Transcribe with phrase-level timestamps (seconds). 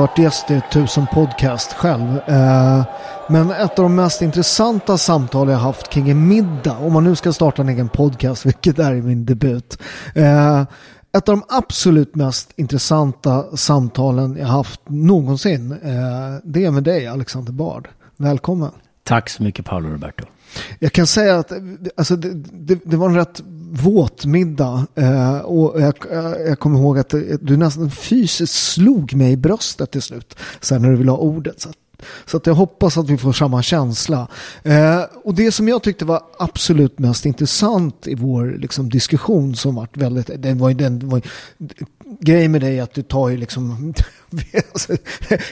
[0.00, 2.18] Varit gäst i tusen podcast själv.
[2.26, 2.84] Eh,
[3.28, 7.16] Men ett av de mest intressanta samtal jag haft kring en middag, om man nu
[7.16, 9.78] ska starta en egen podcast, vilket är min debut.
[10.14, 10.60] Eh,
[11.12, 17.06] Ett av de absolut mest intressanta samtalen jag haft någonsin, eh, det är med dig
[17.06, 17.88] Alexander Bard.
[18.16, 18.70] Välkommen.
[19.04, 20.24] Tack så mycket Paolo Roberto.
[20.78, 21.52] Jag kan säga att
[21.96, 23.40] alltså, det, det, det var en rätt
[23.70, 25.94] våtmiddag eh, och jag,
[26.46, 30.82] jag, kommer ihåg att eh, du nästan fysiskt slog mig i bröstet till slut sen
[30.82, 31.60] när du ville ha ordet.
[31.60, 31.76] Så, att,
[32.26, 34.28] så att jag hoppas att vi får samma känsla.
[34.62, 39.74] Eh, och det som jag tyckte var absolut mest intressant i vår liksom, diskussion som
[39.74, 41.22] var väldigt, den var den, var,
[42.20, 43.94] grejen med dig är att du tar ju liksom
[44.72, 44.92] alltså,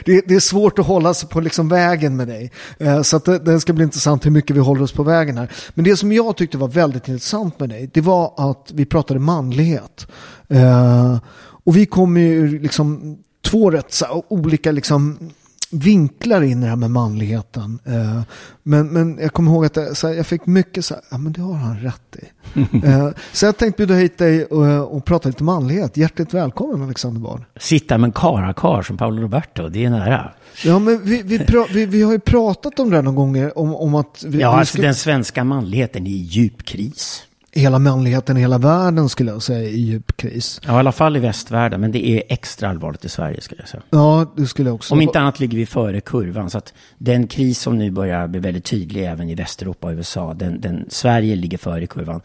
[0.05, 2.51] det, det, är svårt att hålla sig på liksom vägen med dig.
[2.77, 5.37] Eh, så att det, det, ska bli intressant hur mycket vi håller oss på vägen
[5.37, 5.51] här.
[5.73, 9.19] Men det som jag tyckte var väldigt intressant med dig, det var att vi pratade
[9.19, 10.07] manlighet.
[10.47, 11.17] Eh,
[11.63, 15.31] och vi kommer ju liksom två rätt så, olika liksom
[15.71, 17.79] vinklar in i det här med manligheten.
[17.85, 18.21] Eh,
[18.63, 21.41] men, men jag kommer ihåg att jag, här, fick mycket så här, ja men det
[21.41, 22.25] har han rätt i.
[22.85, 25.97] Eh, så jag tänkte bjuda hit dig och, och prata lite manlighet.
[25.97, 27.43] Hjärtligt välkommen Alexander Bard.
[27.59, 30.31] Sitta med en karakar som Paolo Roberto, det är nära.
[30.65, 33.75] Ja, men vi, vi, pra, vi, vi, har ju pratat om det någon gånger, om,
[33.75, 34.23] om att...
[34.27, 37.23] Vi, ja, vi alltså den svenska manligheten är i djup kris.
[37.51, 40.61] Hela manligheten i hela världen skulle jag säga i djup kris.
[40.67, 43.69] Ja, i alla fall i västvärlden, men det är extra allvarligt i Sverige skulle jag
[43.69, 43.83] säga.
[43.89, 44.93] Ja, det skulle jag också.
[44.93, 48.39] Om inte annat ligger vi före kurvan, så att den kris som nu börjar bli
[48.39, 52.21] väldigt tydlig även i Västeuropa och USA, den, den, Sverige ligger före kurvan.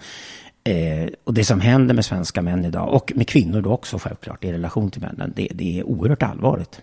[0.69, 4.45] Eh, och det som händer med svenska män idag, och med kvinnor då också självklart,
[4.45, 6.81] i relation till männen, det, det är oerhört allvarligt.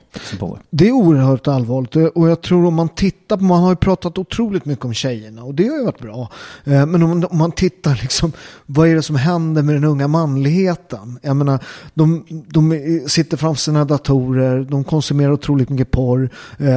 [0.69, 3.75] Det är oerhört allvarligt eh, och jag tror om man tittar på, man har ju
[3.75, 6.30] pratat otroligt mycket om tjejerna och det har ju varit bra.
[6.64, 8.31] Eh, men om, om man tittar liksom,
[8.66, 11.20] vad är det som händer med den unga manligheten?
[11.22, 11.59] Jag menar,
[11.94, 16.30] de, de sitter framför sina datorer, de konsumerar otroligt mycket porr.
[16.58, 16.70] Eh,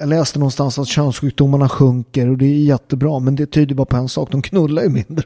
[0.00, 3.96] jag läste någonstans att könssjukdomarna sjunker och det är jättebra, men det tyder bara på
[3.96, 5.24] en sak, de knullar ju mindre.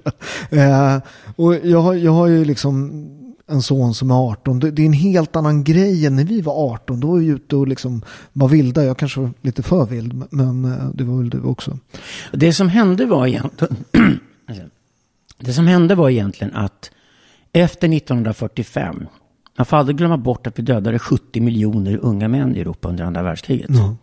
[0.50, 3.06] Eh, Eh, och jag har, jag har ju liksom
[3.46, 4.60] en son som är 18.
[4.60, 7.00] Det är en helt annan grej än när vi var 18.
[7.00, 8.02] Då var vi ute och liksom
[8.32, 8.84] var vilda.
[8.84, 10.62] Jag kanske var lite för vild, men
[10.94, 11.78] det var väl du också.
[12.32, 13.76] Det som hände var egentligen,
[15.38, 16.90] det som hände var egentligen att
[17.52, 19.06] efter 1945,
[19.56, 23.04] man får aldrig glömma bort att vi dödade 70 miljoner unga män i Europa under
[23.04, 23.68] andra världskriget.
[23.68, 23.96] Mm.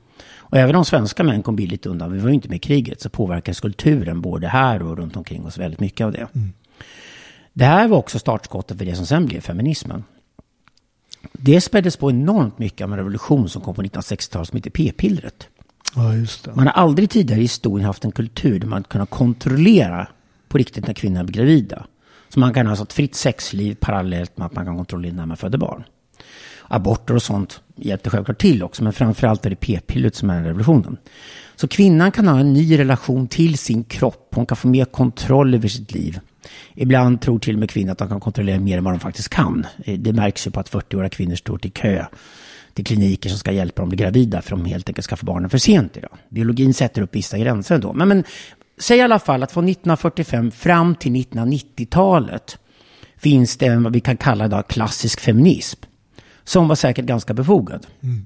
[0.50, 3.02] Och även om svenska män kom billigt undan, vi var ju inte med i kriget,
[3.02, 6.28] så påverkades kulturen både här och runt omkring oss väldigt mycket av det.
[6.36, 6.54] Mm.
[7.54, 10.04] Det här var också startskottet för det som sen blev feminismen.
[11.32, 15.48] Det späddes på enormt mycket av en revolution som kom på 1960-talet som heter p-pillret.
[15.96, 16.56] Ja, just det.
[16.56, 20.08] Man har aldrig tidigare i historien haft en kultur där man kunnat kontrollera
[20.48, 21.86] på riktigt när kvinnor blir gravida.
[22.30, 25.38] Så man kan ha ett fritt sexliv parallellt med att man kan kontrollera när man
[25.38, 25.84] föder barn.
[26.68, 30.98] Aborter och sånt hjälpte självklart till också, men framförallt är det p-pillret som är revolutionen.
[31.56, 34.32] Så kvinnan kan ha en ny relation till sin kropp.
[34.36, 36.20] Hon kan få mer kontroll över sitt liv.
[36.76, 39.30] Ibland tror till och med kvinnor att de kan kontrollera mer än vad de faktiskt
[39.30, 39.66] kan.
[39.98, 42.06] Det märks ju på att 40-åriga kvinnor står till kö
[42.78, 45.50] till kliniker som ska hjälpa dem bli gravida för de helt enkelt ska få barnen
[45.50, 46.18] för sent idag.
[46.30, 47.94] Biologin sätter upp vissa gränser ändå.
[47.94, 48.24] Men, men
[48.78, 52.58] säg i alla fall att från 1945 fram till 1990-talet
[53.18, 55.80] finns det vad vi kan kalla idag klassisk feminism.
[56.44, 57.88] Som var säkert ganska befogad.
[58.04, 58.26] Mm.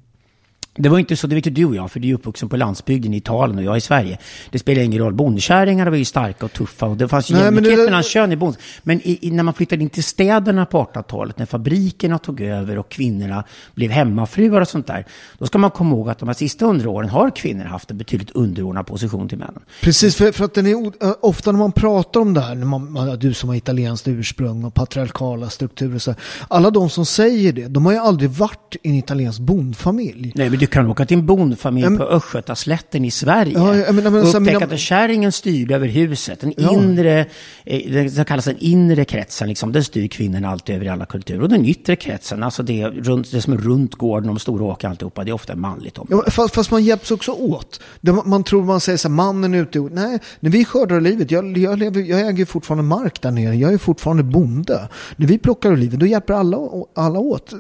[0.82, 2.58] Det var inte så, det vet ju du och jag, för du är uppvuxen på
[2.58, 4.18] landsbygden i Italien och jag i Sverige.
[4.50, 5.14] Det spelar ingen roll.
[5.14, 7.86] Bondkärringar var ju starka och tuffa och det fanns ju jämlikhet det...
[7.86, 8.56] mellan kön i bond.
[8.84, 12.78] Men i, i, när man flyttade in till städerna på 1800-talet, när fabrikerna tog över
[12.78, 13.44] och kvinnorna
[13.76, 15.06] blev hemmafruar och sånt där,
[15.38, 17.98] då ska man komma ihåg att de här sista hundra åren har kvinnor haft en
[17.98, 19.62] betydligt underordnad position till männen.
[19.82, 20.94] Precis, för, för att den är,
[21.26, 24.74] ofta när man pratar om det här, när man, du som har italienskt ursprung och
[24.74, 26.16] patriarkala strukturer, så
[26.48, 30.32] alla de som säger det, de har ju aldrig varit i en italiensk bondfamilj.
[30.36, 32.00] Nej, men du kan åka till en bondfamilj mm.
[32.00, 34.74] på Östgötaslätten i Sverige ja, men, men, och upptäcka mina...
[34.74, 36.40] att kärringen styrde över huset.
[36.40, 36.74] Den ja.
[36.74, 37.26] inre,
[37.66, 41.42] eh, det kallas den inre kretsen, liksom, den styr kvinnorna alltid över i alla kulturer.
[41.42, 44.90] Och den yttre kretsen, alltså det, runt, det som är runt gården, de stora åkrar
[44.90, 47.80] alltihopa, det är ofta manligt Ja, fast, fast, man hjälps också åt.
[48.26, 51.32] Man tror man säger så här, mannen är ute och, nej, när vi skördar livet,
[51.32, 54.90] jag, jag, lever, jag äger fortfarande mark där nere, jag är fortfarande bonde.
[55.16, 56.58] När vi plockar livet, då hjälper alla,
[56.96, 57.54] alla åt.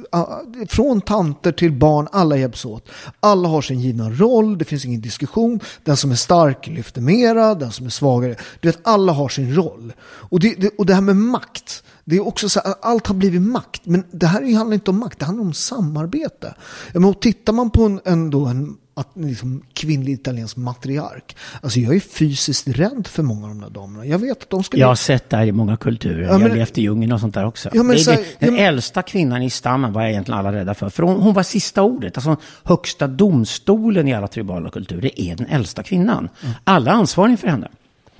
[0.69, 2.89] Från tanter till barn, alla hjälps åt.
[3.19, 5.59] Alla har sin givna roll, det finns ingen diskussion.
[5.83, 8.35] Den som är stark lyfter mera, den som är svagare.
[8.59, 9.93] Du vet, alla har sin roll.
[10.03, 13.15] Och det, det och det här med makt, det är också så här, allt har
[13.15, 13.81] blivit makt.
[13.85, 16.55] Men det här handlar inte om makt, det handlar om samarbete.
[16.93, 21.35] Men tittar man på en, en, då, en att, liksom, kvinnlig italiensk matriark.
[21.61, 24.05] Alltså jag är fysiskt rädd för många av de där damerna.
[24.05, 24.81] Jag vet att de skulle...
[24.81, 26.21] Jag har sett det här i många kulturer.
[26.21, 26.47] Ja, men...
[26.47, 27.69] Jag levt i djungeln och sånt där också.
[27.73, 30.89] Ja, men, det, det, den ja, äldsta kvinnan i stammen var egentligen alla rädda för.
[30.89, 32.17] För hon, hon, var sista ordet.
[32.17, 36.29] Alltså högsta domstolen i alla tribala kulturer är den äldsta kvinnan.
[36.41, 36.55] Mm.
[36.63, 37.67] Alla ansvarig för henne.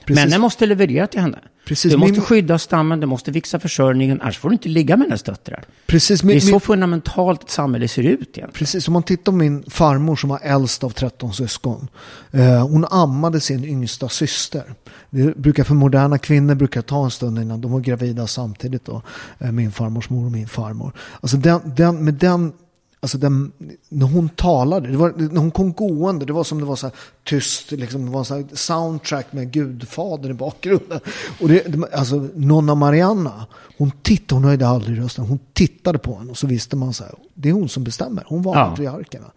[0.06, 0.26] Precis.
[0.26, 1.40] Männen måste leverera till henne.
[1.66, 2.22] Precis, du måste min...
[2.22, 5.64] skydda stammen, du måste fixa försörjningen, annars får du inte ligga med hennes döttrar.
[5.86, 6.60] Precis, min, det är så min...
[6.60, 8.50] fundamentalt ett samhälle ser ut egentligen.
[8.54, 11.88] Precis, om man tittar på min farmor som var äldst av 13 syskon.
[12.32, 14.64] Eh, hon ammade sin yngsta syster.
[15.10, 19.02] Det brukar för moderna kvinnor brukar ta en stund innan de var gravida samtidigt då.
[19.40, 20.94] Eh, min farmors mor och min farmor.
[21.22, 22.54] Alltså den, den, med den
[23.04, 23.52] Alltså den,
[23.90, 26.88] när hon talade, det var, när hon kom gående, det var som det var så
[26.88, 31.00] här tyst, liksom, det var så soundtrack med Gudfadern i bakgrunden.
[31.42, 33.46] Och det, alltså Nonna Marianna,
[33.78, 37.04] hon tittade, hon höjde aldrig rösten, hon tittade på henne och så visste man så
[37.04, 38.70] här, det är hon som bestämmer, hon var ja.
[38.70, 39.32] matriarkerna.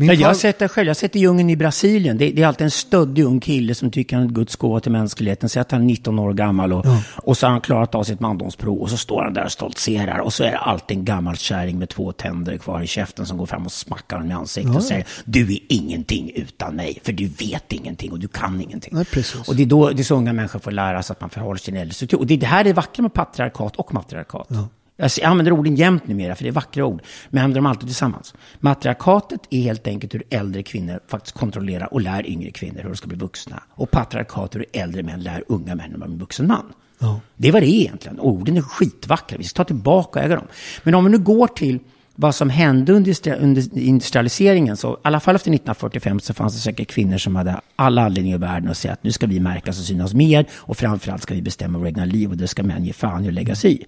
[0.00, 0.86] Min jag har sett det själv.
[0.86, 2.18] Jag har sett det i djungeln i Brasilien.
[2.18, 4.92] Det, det, är alltid en stöddig ung kille som tycker han är Guds gåva till
[4.92, 5.48] mänskligheten.
[5.48, 7.02] Säg att han är 19 år gammal och, ja.
[7.16, 8.78] och så har han klarat av sitt mandomsprov.
[8.78, 10.18] Och så står han där och stoltserar.
[10.18, 13.38] Och så är det alltid en gammal kärring med två tänder kvar i käften som
[13.38, 14.78] går fram och smackar honom i ansiktet ja.
[14.78, 16.98] och säger Du är ingenting utan mig.
[17.02, 18.92] För du vet ingenting och du kan ingenting.
[18.94, 21.30] Nej, och det är då det är så unga människor får lära sig att man
[21.30, 22.18] förhåller sig till en äldre struktur.
[22.18, 24.46] Och det, det här är det vackra med patriarkat och matriarkat.
[24.50, 24.68] Ja.
[25.00, 27.02] Jag använder orden jämt numera, för det är vackra ord.
[27.30, 28.34] Men jag använder dem alltid tillsammans.
[28.60, 32.96] Matriarkatet är helt enkelt hur äldre kvinnor faktiskt kontrollerar och lär yngre kvinnor hur de
[32.96, 33.62] ska bli vuxna.
[33.70, 36.72] Och patriarkatet hur äldre män lär unga män hur man blir vuxen man.
[36.98, 37.20] Ja.
[37.36, 38.20] Det är vad det är egentligen.
[38.20, 39.38] Orden är skitvackra.
[39.38, 40.46] Vi ska ta tillbaka och äga dem.
[40.82, 41.78] Men om vi nu går till
[42.20, 46.88] vad som hände under industrialiseringen, så i alla fall efter 1945 så fanns det säkert
[46.88, 49.84] kvinnor som hade alla anledningar i världen att säga att nu ska vi märkas och
[49.84, 52.92] synas mer och framförallt ska vi bestämma våra egna liv och det ska män ge
[52.92, 53.84] fan i att lägga sig i.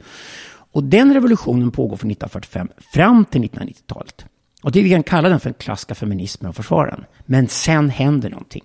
[0.72, 4.24] Och den revolutionen pågår från 1945 fram till 1990-talet.
[4.62, 7.04] Och det vi kan kalla den för den klassiska feminismen och försvaren.
[7.26, 8.64] Men sen händer någonting.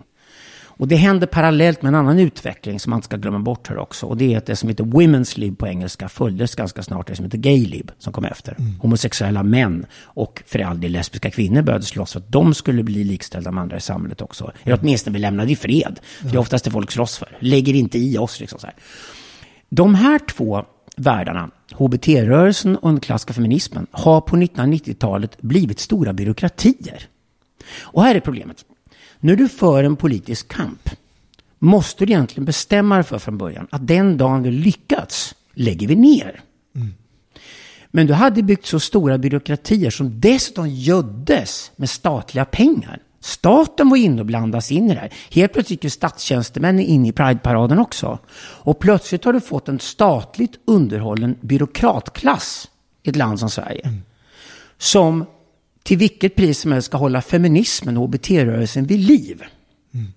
[0.78, 3.78] Och det händer parallellt med en annan utveckling som man inte ska glömma bort här
[3.78, 4.06] också.
[4.06, 7.16] Och det är att det som heter Women's Lib på engelska följdes ganska snart det
[7.16, 8.56] som heter Gay Lib som kom efter.
[8.60, 8.80] Mm.
[8.80, 13.04] Homosexuella män och för all del lesbiska kvinnor började slåss för att de skulle bli
[13.04, 14.52] likställda med andra i samhället också.
[14.64, 16.00] Eller åtminstone bli lämnade i fred.
[16.20, 17.38] För det är oftast det folk slåss för.
[17.40, 18.76] Lägger inte i oss liksom så här.
[19.70, 20.66] De här två
[20.98, 27.08] världarna, HBT-rörelsen och den klassiska feminismen, har på 1990-talet blivit stora byråkratier.
[27.82, 28.66] Och här är problemet.
[29.20, 30.90] När du för en politisk kamp
[31.60, 35.96] måste du egentligen bestämma dig för från början att den dagen vi lyckats lägger vi
[35.96, 36.42] ner.
[36.76, 36.94] Mm.
[37.88, 43.00] Men du hade byggt så stora byråkratier som dessutom göddes med statliga pengar.
[43.26, 45.14] Staten var inne och blandas in i det här.
[45.32, 48.20] Helt plötsligt gick statstjänstemän in i Pride-paraden också.
[48.38, 52.70] Och plötsligt har du fått en statligt underhållen byråkratklass
[53.04, 53.82] i ett land som Sverige.
[53.84, 54.02] Mm.
[54.78, 55.26] Som
[55.84, 59.44] till vilket pris som helst ska hålla feminismen och HBT-rörelsen vid liv.
[59.94, 60.08] Mm.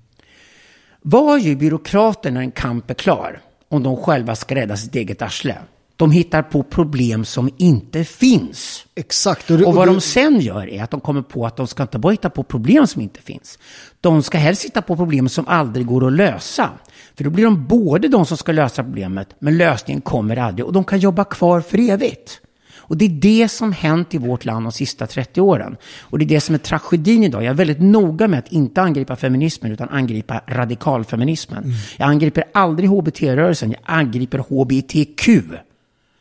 [1.02, 3.40] Vad gör byråkraterna när en kamp är klar?
[3.68, 5.56] Om de själva ska rädda sitt eget arsle?
[5.98, 8.84] De hittar på problem som inte finns.
[8.94, 9.50] Exakt.
[9.50, 11.82] Och, det- vad det- de sen gör är att de kommer på att de ska
[11.82, 13.58] inte bara hitta på problem som inte finns.
[14.00, 16.70] De ska helst hitta på problem som aldrig går att lösa.
[17.16, 20.66] För då blir de både de som ska lösa problemet, men lösningen kommer aldrig.
[20.66, 22.40] Och de kan jobba kvar för evigt.
[22.76, 25.76] Och det är det som hänt i vårt land de sista 30 åren.
[26.00, 27.42] Och det är det som är tragedin idag.
[27.44, 31.64] Jag är väldigt noga med att inte angripa feminismen, utan angripa radikalfeminismen.
[31.96, 35.28] Jag angriper aldrig HBT-rörelsen, jag angriper HBTQ.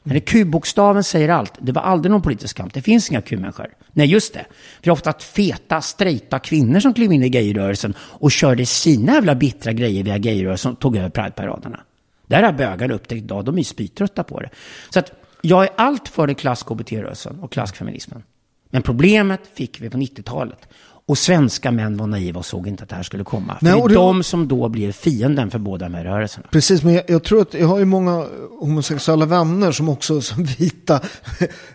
[0.07, 1.53] Men det Q-bokstaven säger allt.
[1.59, 2.73] Det var aldrig någon politisk kamp.
[2.73, 3.67] Det finns inga Q-människor.
[3.91, 4.45] Nej, just det.
[4.49, 9.13] För det är ofta feta, strejta kvinnor som klev in i gayrörelsen och körde sina
[9.13, 11.79] jävla bittra grejer via gayrörelsen och tog över prideparaderna.
[12.27, 14.49] Där har bögarna upptäckt idag, de är spytrötta på det.
[14.89, 15.11] Så att
[15.41, 18.23] jag är allt för den klass-KBT-rörelsen och klassfeminismen.
[18.69, 20.67] Men problemet fick vi på 90-talet.
[21.09, 23.55] Och svenska män var naiva och såg inte att det här skulle komma.
[23.59, 26.47] För Nej, det är det- de som då blir fienden för båda de här rörelserna.
[26.51, 28.25] Precis, men jag, jag tror att jag har ju många
[28.59, 30.95] homosexuella vänner som också som vita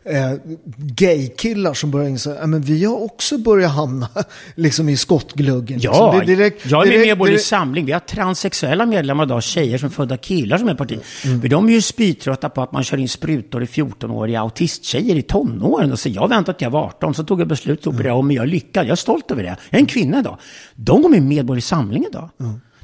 [0.05, 0.33] eh,
[0.77, 4.09] gaykillar som börjar inse att men vi har också börjat hamna
[4.55, 5.79] liksom i skottgluggen.
[5.83, 6.27] Ja, liksom.
[6.37, 7.85] Det direkt- jag är med i direkt- Medborgerlig direkt- Samling.
[7.87, 10.99] Vi har transsexuella medlemmar idag, tjejer som är födda killar som är parti.
[11.25, 11.41] Mm.
[11.41, 15.23] För de är ju spytrötta på att man kör in sprutor i 14-åriga autisttjejer i
[15.23, 15.93] tonåren.
[15.93, 18.27] Och så jag väntade till jag var 18, så tog jag beslut och opererade om
[18.27, 18.37] mig.
[18.37, 19.57] Jag är lyckad, jag är stolt över det.
[19.71, 20.39] Jag är en kvinna idag.
[20.75, 22.29] De går med i Medborgerlig Samling idag.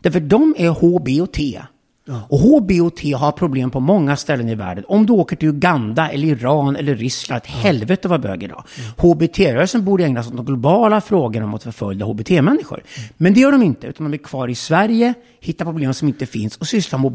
[0.03, 1.61] Därför de är HB och T.
[2.29, 4.85] Och HB och T har problem på många ställen i världen.
[4.89, 8.65] Om du åker till Uganda, eller Iran eller Ryssland, ett helvete vad bög idag.
[8.97, 12.83] HBT-rörelsen borde ägna sig åt de globala frågorna om att förfölja HBT-människor.
[13.17, 16.27] Men det gör de inte, utan de är kvar i Sverige, hittar problem som inte
[16.27, 17.07] finns och sysslar med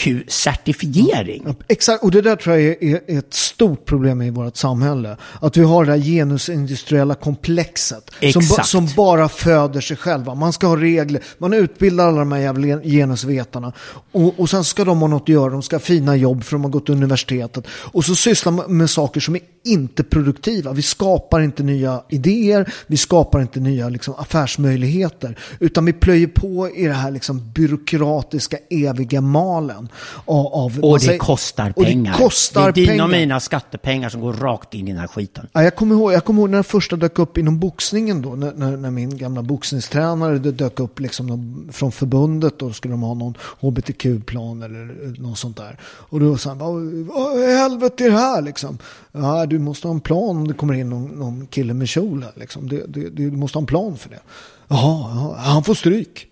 [0.00, 1.42] HBTQ-certifiering.
[1.46, 5.16] Ja, Exakt, och det där tror jag är, är ett stort problem i vårt samhälle.
[5.40, 8.10] Att vi har det här genusindustriella komplexet.
[8.32, 10.34] Som, som bara föder sig själva.
[10.34, 13.72] Man ska ha regler, man utbildar alla de här jävla genusvetarna.
[14.12, 16.52] Och, och sen ska de ha något att göra, de ska ha fina jobb för
[16.52, 17.66] de har gått till universitetet.
[17.68, 20.72] Och så sysslar man med saker som är inte produktiva.
[20.72, 25.38] Vi skapar inte nya idéer, vi skapar inte nya liksom, affärsmöjligheter.
[25.58, 29.88] Utan vi plöjer på i det här liksom, byråkratiska eviga malen.
[30.24, 32.14] Av, av, Och det säger- kostar och det pengar.
[32.18, 35.46] kostar det är dina och mina skattepengar som går rakt in i den här skiten.
[35.52, 38.28] Ja, jag, kommer ihåg, jag kommer ihåg när den första dök upp inom boxningen då,
[38.30, 42.74] när, när, när min gamla boxningstränare det dök upp liksom någon, från förbundet och då
[42.74, 45.78] skulle de ha någon hbtq-plan eller något sånt där.
[45.84, 48.78] Och då sa han, vad, i helvete är det här liksom?
[49.12, 52.22] Ja, du måste ha en plan om det kommer in någon, någon kille med kjol
[52.22, 52.68] här liksom.
[52.68, 54.20] Det, det, du måste ha en plan för det.
[54.68, 56.26] Jaha, ja, han får stryk.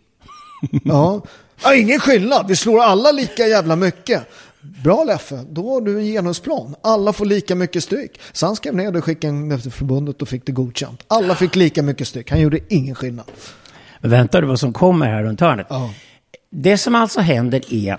[0.84, 1.20] ja.
[1.62, 4.28] Ja, ingen skillnad, vi slår alla lika jävla mycket.
[4.60, 6.74] Bra Leffe, då har du en genusplan.
[6.82, 8.20] Alla får lika mycket stryk.
[8.32, 11.04] Så han skrev ner det och skickade in efter förbundet och fick det godkänt.
[11.08, 12.30] Alla fick lika mycket stryk.
[12.30, 13.26] Han gjorde ingen skillnad.
[14.00, 15.66] Men väntar du vad som kommer här runt hörnet?
[15.70, 15.90] Ja.
[16.50, 17.98] Det som alltså händer är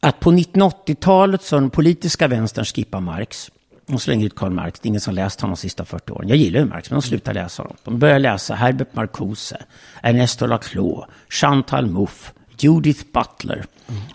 [0.00, 3.50] att på 1980-talet så har den politiska vänstern skippat Marx.
[3.90, 4.80] De slänger ut Karl Marx.
[4.80, 6.28] Det är ingen som läst honom de sista 40 åren.
[6.28, 7.76] Jag gillar ju Marx, men de slutar läsa honom.
[7.84, 9.62] De börjar läsa Herbert Marcuse,
[10.02, 13.64] Ernesto Laclau, Chantal Mouffe, Judith Butler.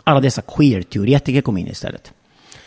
[0.04, 2.14] Alla dessa queer-teoretiker kom in istället.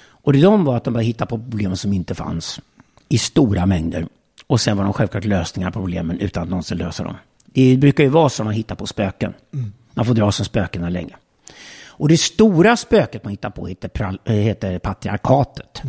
[0.00, 2.60] Och det de var att de började hitta på problem som inte fanns
[3.08, 4.06] i stora mängder.
[4.46, 7.14] Och sen var de självklart lösningar på problemen utan att någonsin lösa dem.
[7.44, 9.34] Det brukar ju vara så man hittar på spöken.
[9.94, 11.16] Man får dra sig spökena länge.
[11.86, 15.82] Och det stora spöket man hittar på heter, eh, heter patriarkatet.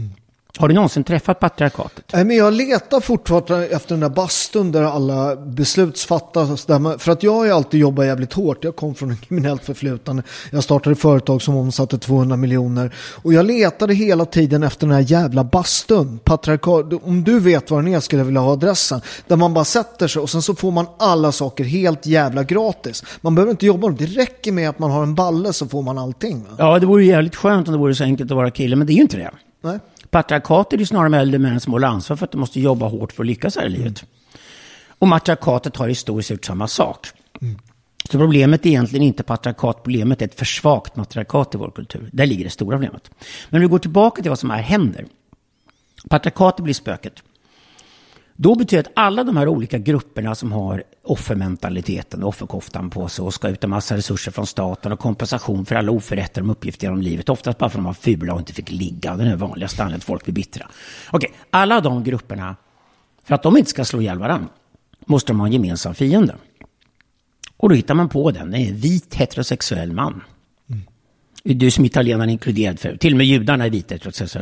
[0.59, 2.05] Har du någonsin träffat patriarkatet?
[2.13, 6.65] Nej, men jag letar fortfarande efter den där bastun där alla beslut fattas.
[6.97, 8.63] För att jag har ju alltid jobbat jävligt hårt.
[8.63, 10.23] Jag kom från en kriminellt förflutande.
[10.51, 12.95] Jag startade företag som omsatte 200 miljoner.
[13.23, 16.19] Och jag letade hela tiden efter den här jävla bastun.
[16.23, 19.01] Patriarkat, om du vet var den är skulle jag vilja ha adressen.
[19.27, 23.03] Där man bara sätter sig och sen så får man alla saker helt jävla gratis.
[23.21, 23.89] Man behöver inte jobba.
[23.89, 26.43] Det räcker med att man har en balle så får man allting.
[26.43, 26.55] Va?
[26.57, 28.93] Ja, det vore jävligt skönt om det vore så enkelt att vara kille, men det
[28.93, 29.31] är ju inte det.
[29.61, 29.79] Nej.
[30.11, 32.87] Patriarkatet är ju snarare med äldre männen som håller ansvar för att de måste jobba
[32.87, 34.05] hårt för att lyckas här i livet.
[34.87, 37.07] Och matriarkatet har historiskt sett samma sak.
[38.11, 42.09] Så problemet är egentligen inte patriarkat, problemet är ett för svagt matriarkat i vår kultur.
[42.13, 43.11] Där ligger det stora problemet.
[43.49, 45.05] Men om vi går tillbaka till vad som här händer.
[46.09, 47.23] Patriarkatet blir spöket.
[48.33, 53.23] Då betyder det att alla de här olika grupperna som har offermentaliteten, offerkoftan på sig
[53.23, 56.87] och ska ut en massa resurser från staten och kompensation för alla oförrätter de uppgifter
[56.87, 59.15] genom livet, oftast bara för att de var fula och inte fick ligga.
[59.15, 60.69] Den är vanligaste anledningen att folk blir bittra.
[61.11, 62.55] Okej, alla de grupperna,
[63.23, 64.49] för att de inte ska slå ihjäl varandra,
[65.05, 66.35] måste de ha en gemensam fiende.
[67.57, 70.23] Och då hittar man på den, det är en vit heterosexuell man.
[71.43, 72.97] Du som italienare är inkluderad för.
[72.97, 73.95] Till och med judarna är vita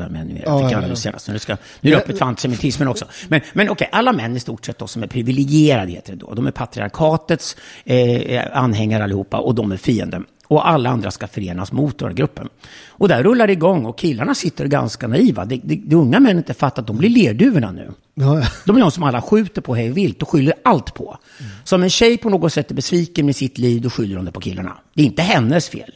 [0.10, 0.30] män.
[0.36, 0.78] Ja, ja, jag ja.
[0.78, 1.20] analysera.
[1.20, 3.06] Så nu, ska, nu är det öppet för antisemitismen också.
[3.28, 6.34] Men, men okej, alla män i stort sett då som är privilegierade heter det då.
[6.34, 10.26] De är patriarkatets eh, anhängare allihopa och de är fienden.
[10.48, 12.50] Och alla andra ska förenas mot den gruppen.
[12.88, 15.46] Och där rullar det igång och killarna sitter ganska naiva.
[15.46, 17.92] De, de, de unga männen inte fattar att de blir lerduvorna nu.
[18.14, 18.44] Ja.
[18.66, 21.18] De är de som alla skjuter på hej vilt och skyller allt på.
[21.64, 24.26] Så om en tjej på något sätt är besviken med sitt liv, då skyller de
[24.26, 24.78] det på killarna.
[24.94, 25.92] Det är inte hennes fel.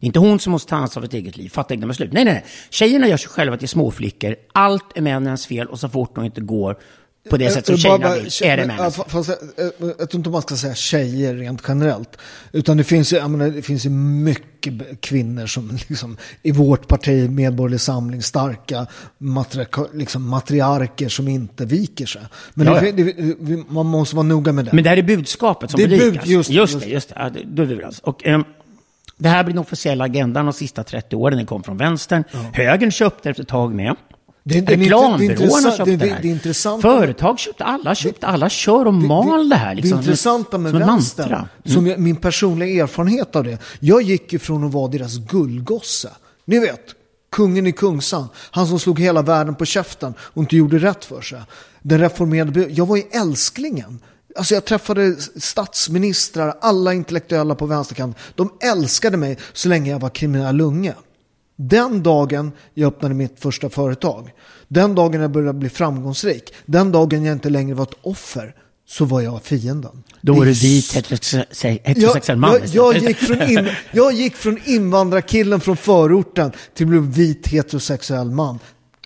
[0.00, 2.12] Det är inte hon som måste ta ansvar för sitt eget liv, fatta egna beslut.
[2.12, 2.44] Nej, nej, nej.
[2.70, 4.36] Tjejerna gör sig själva till småflickor.
[4.52, 6.76] Allt är männens fel och så fort de inte går
[7.30, 9.10] på det sätt som Eh, tjejerna bara- vill, är det männens ja, fel.
[9.12, 12.16] fast, eh, eh, Jag tror inte man ska säga tjejer rent generellt.
[12.52, 16.88] Utan det finns ju, jag menar, det finns ju mycket kvinnor som liksom, i vårt
[16.88, 18.86] parti, Medborgerlig Samling, starka
[19.18, 19.64] matri,
[19.94, 22.22] liksom, matriarker som inte viker sig.
[22.54, 24.72] Men Ja, det, det, man måste vara noga med det.
[24.72, 27.14] Men det här är budskapet som Det är bud- just- just, just- det, just det.
[27.18, 27.98] Ja, Då är vi överens.
[27.98, 28.26] Och,
[29.18, 31.36] det här blir den officiella agendan de sista 30 åren.
[31.36, 32.24] Den kom från vänstern.
[32.52, 33.96] Högern köpte efter ett tag med.
[34.44, 36.18] Det- det är Reklambyråerna köpte det- det, här.
[36.22, 39.74] det är intressant- Företag köpte, alla köpte, alla kör och mal det, här.
[39.74, 41.48] Liksom, det intressanta med som vänstern, mantra.
[41.64, 43.58] som jag, min personliga erfarenhet av det.
[43.80, 46.10] Jag gick ju från att vara deras gullgosse.
[46.44, 46.80] Ni vet,
[47.32, 48.28] kungen i Kungsan.
[48.50, 51.40] Han som slog hela världen på käften och inte gjorde rätt för sig.
[51.82, 53.98] Den reformerade, jag var ju älsklingen.
[54.38, 58.22] Alltså jag träffade statsministrar, alla intellektuella på vänsterkanten.
[58.34, 60.94] De älskade mig så länge jag var kriminell unge.
[61.56, 64.30] Den dagen jag öppnade mitt första företag,
[64.68, 68.54] den dagen jag började bli framgångsrik, den dagen jag inte längre var ett offer,
[68.88, 70.02] så var jag fienden.
[70.20, 72.52] Då var du vit heterosexuell man.
[72.52, 77.48] jag, jag, gick från in, jag gick från invandrarkillen från förorten till att bli vit
[77.48, 78.58] heterosexuell man.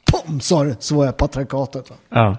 [0.04, 1.86] Pom sa det, så var jag patriarkatet.
[2.08, 2.36] Ja.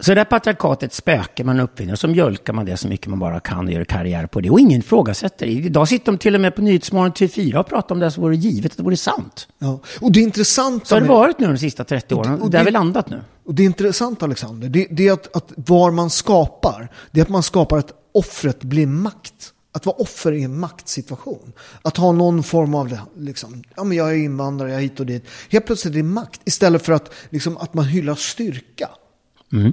[0.00, 3.40] Så det här patriarkatet spökar man uppfinner, så mjölkar man det så mycket man bara
[3.40, 4.50] kan och gör karriär på det.
[4.50, 5.52] Och ingen ifrågasätter det.
[5.52, 8.36] Idag sitter de till och med på Nyhetsmorgon TV4 och pratar om det som vore
[8.36, 9.48] givet att det vore sant.
[9.58, 9.80] Ja.
[10.00, 12.32] Och det intressanta Så har det varit nu de sista 30 åren.
[12.32, 13.20] Och det- och det har vi landat nu.
[13.46, 17.24] Och det är intressant Alexander, det, det är att, att var man skapar, det är
[17.24, 19.52] att man skapar att offret blir makt.
[19.72, 21.52] Att vara offer i en maktsituation.
[21.82, 25.06] Att ha någon form av, liksom, ja men jag är invandrare, jag är hit och
[25.06, 25.24] dit.
[25.50, 28.88] Helt plötsligt är det makt istället för att, liksom, att man hyllar styrka.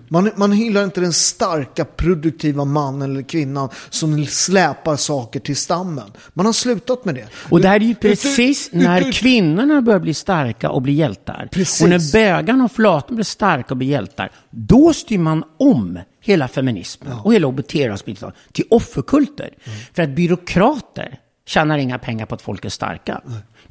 [0.08, 6.12] Man, man hyllar inte den starka, produktiva mannen eller kvinnan som släpar saker till stammen.
[6.34, 7.28] Man har slutat med det.
[7.50, 10.70] Och det här är ju Ut- ut- precis ut- när ut- kvinnorna börjar bli starka
[10.70, 11.50] och bli hjältar.
[11.52, 11.82] Precis.
[11.82, 14.32] Och när bögarna och flatorna blir starka och blir hjältar.
[14.50, 19.50] Då styr man om hela feminismen och hela hbt-rörelsen till offerkulter.
[19.94, 23.22] För att byråkrater tjänar inga pengar på att folk är starka.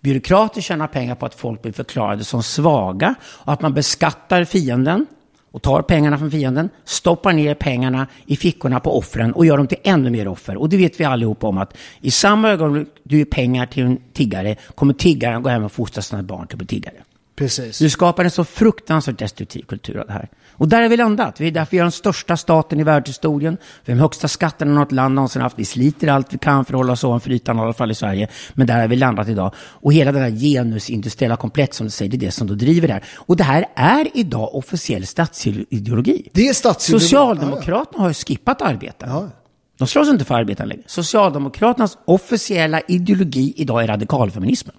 [0.01, 5.07] Byråkrater tjänar pengar på att folk blir förklarade som svaga och att man beskattar fienden
[5.53, 9.67] och tar pengarna från fienden, stoppar ner pengarna i fickorna på offren och gör dem
[9.67, 10.57] till ännu mer offer.
[10.57, 13.99] Och det vet vi allihopa om att i samma ögonblick du ger pengar till en
[14.13, 16.97] tiggare kommer tiggaren gå hem och fostra sina barn till att bli tiggare.
[17.37, 17.79] Precis.
[17.79, 20.29] Du skapar en så fruktansvärt destruktiv kultur av det här.
[20.53, 21.41] Och där är vi landat.
[21.41, 23.57] Vi är därför vi är den största staten i världshistorien.
[23.85, 25.59] Vi har de högsta skatterna något land någonsin haft.
[25.59, 27.95] Vi sliter allt vi kan för att hålla oss ovanför ytan, i alla fall i
[27.95, 28.29] Sverige.
[28.55, 29.55] Men där har vi landat idag.
[29.57, 32.89] Och hela den här genusindustriella komplex som du säger, det är det som då driver
[32.89, 33.05] det här.
[33.15, 36.29] Och det här är idag officiell statsideologi.
[36.33, 37.05] Det är statsideologi.
[37.05, 39.31] Socialdemokraterna har ju skippat arbeten.
[39.79, 40.83] De slåss inte för arbeten längre.
[40.87, 44.77] Socialdemokraternas officiella ideologi idag är radikalfeminismen.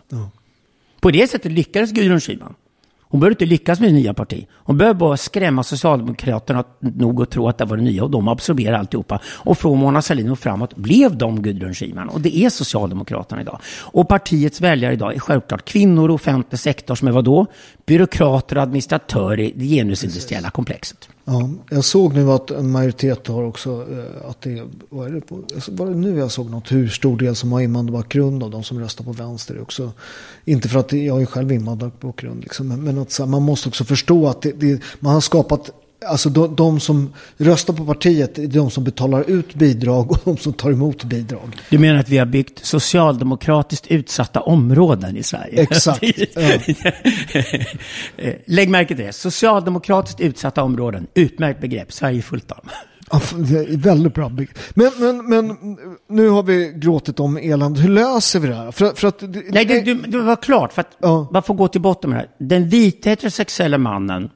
[1.02, 2.54] På det sättet lyckades Gudrun Schyman.
[3.14, 4.48] Hon behöver inte lyckas med det nya parti.
[4.54, 8.28] Hon behöver bara skrämma Socialdemokraterna nog att tro att det var det nya och de
[8.28, 9.20] absorberar alltihopa.
[9.26, 12.10] Och från Mona Sahlin och framåt blev de Gudrun Schyman.
[12.10, 13.60] Och det är Socialdemokraterna idag.
[13.82, 17.46] Och partiets väljare idag är självklart kvinnor och offentlig sektor som är vadå?
[17.86, 21.10] Byråkrater och administratörer i det genusindustriella komplexet.
[21.26, 25.22] Ja, jag såg nu att en majoritet har också, eh, att det, vad är det
[25.22, 28.50] på, alltså, var det nu jag såg något, hur stor del som har invandrarbakgrund av
[28.52, 29.56] de som röstar på vänster.
[29.56, 29.92] är Också,
[30.46, 33.70] inte för att jag är själv invandrarbakgrund, liksom, men- men att så här, man måste
[33.70, 35.72] också förstå att det, det, man har skapat,
[36.08, 40.38] alltså de, de som röstar på partiet är de som betalar ut bidrag och de
[40.38, 41.56] som tar emot bidrag.
[41.70, 45.62] Du menar att vi har byggt socialdemokratiskt utsatta områden i Sverige?
[45.62, 46.04] Exakt,
[48.46, 49.14] Lägg märke till det.
[49.14, 51.08] Socialdemokratiskt utsatta områden.
[51.14, 51.94] Utmärkt begrepp.
[51.94, 52.60] Sverige är fullt av.
[53.12, 54.30] Ja, det väldigt bra.
[54.74, 55.58] Men, men, men
[56.10, 57.82] nu har vi gråtit om elände.
[57.82, 58.72] Hur löser vi det här?
[58.72, 60.74] För, för att, det- Nej, det, du, det var klart.
[60.74, 61.28] För att Ja.
[61.32, 62.30] man får gå till botten med det här.
[62.48, 64.30] Den vita heterosexuella mannen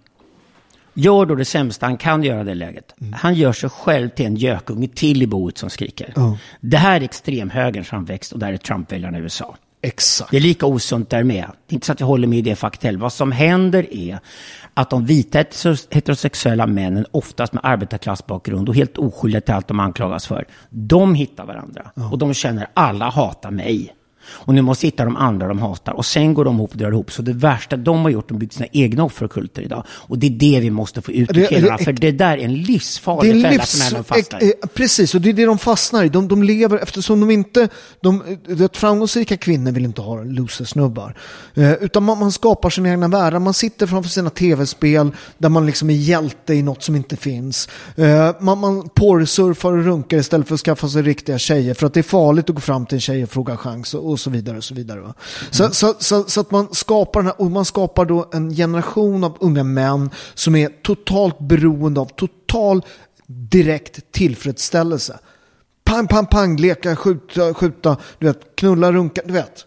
[0.97, 2.95] gör då det sämsta han kan göra i det läget.
[3.15, 6.13] Han gör sig själv till en gökunge till i boet som skriker.
[6.15, 6.38] Ja.
[6.62, 9.55] Det här är extremhögerns framväxt och där är Trump-väljarna i USA.
[9.81, 10.31] Exakt.
[10.31, 11.45] Det är lika osunt där med.
[11.67, 12.99] Det är inte så att jag håller med i det faktiskt heller.
[12.99, 14.19] Vad som händer är
[14.73, 15.38] att de vita
[15.89, 21.45] heterosexuella männen, oftast med arbetarklassbakgrund och helt oskyldiga till allt de anklagas för, de hittar
[21.45, 21.91] varandra.
[22.12, 23.93] Och de känner alla hatar mig.
[24.29, 25.93] Och nu måste hitta de andra de hatar.
[25.93, 27.11] Och sen går de ihop och drar ihop.
[27.11, 29.83] Så det värsta de har gjort, de byggt sina egna offerkulter idag.
[29.89, 31.77] Och det är det vi måste få ut ur killarna.
[31.77, 34.53] För det där är en livsfarlig det är fälla livs, som även fastnar eh, i.
[34.63, 36.09] eh, Precis, och det är det de fastnar i.
[36.09, 37.69] De, de lever eftersom de inte...
[38.01, 41.15] De, det framgångsrika kvinnor vill inte ha loser-snubbar.
[41.55, 43.39] Eh, utan man, man skapar sina egna världar.
[43.39, 47.69] Man sitter framför sina tv-spel där man liksom är hjälte i något som inte finns.
[47.95, 51.73] Eh, man, man porrsurfar och runkar istället för att skaffa sig riktiga tjejer.
[51.73, 54.16] För att det är farligt att gå fram till en tjej och fråga chans och,
[54.17, 54.58] och så vidare.
[54.58, 55.13] Och så vidare va?
[55.51, 59.23] Så, så, så, så, att man skapar, den här, och man skapar då en generation
[59.23, 62.82] av unga män som är totalt beroende av total
[63.27, 65.19] direkt tillfredsställelse.
[65.84, 69.65] Pang, pang, pang, leka, skjuta, skjuta, du vet, knulla, runka, du vet.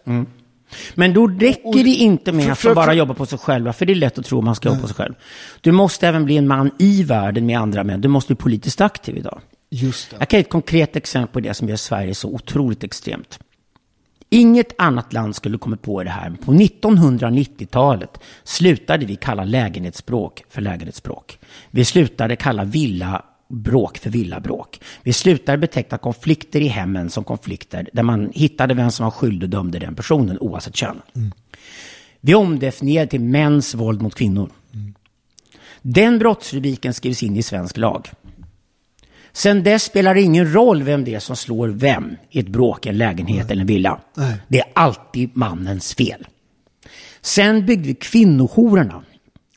[0.95, 3.95] Men då räcker det inte med att bara jobba på sig själva, för det är
[3.95, 5.13] lätt att tro att man ska jobba på sig själv.
[5.61, 8.01] Du måste även bli en man i världen med andra män.
[8.01, 9.41] Du måste bli politiskt aktiv idag.
[9.69, 10.15] Just det.
[10.19, 13.39] Jag kan ge ett konkret exempel på det som gör Sverige så otroligt extremt.
[14.33, 16.29] Inget annat land skulle kommit på det här.
[16.45, 21.39] På 1990-talet slutade vi kalla lägenhetsbråk för lägenhetsbråk.
[21.71, 24.81] Vi slutade kalla villabråk för villabråk.
[25.03, 29.43] Vi slutade beteckna konflikter i hemmen som konflikter där man hittade vem som var skyldig
[29.43, 31.01] och dömde den personen oavsett kön.
[32.21, 34.49] Vi omdefinierade till mäns våld mot kvinnor.
[35.81, 38.09] Den brottsrubriken skrivs in i svensk lag.
[39.33, 42.85] Sen dess spelar det ingen roll vem det är som slår vem i ett bråk,
[42.85, 43.99] en lägenhet eller en villa.
[44.47, 46.27] Det är alltid mannens fel.
[47.21, 49.03] Sen byggde vi kvinnojourerna.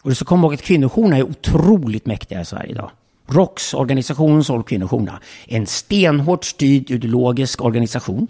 [0.03, 2.91] Och du ska komma ihåg att kvinnojourerna är otroligt mäktiga i Sverige idag.
[3.29, 8.29] ROX, organisationen som håller kvinnojourerna, en stenhårt styrd ideologisk organisation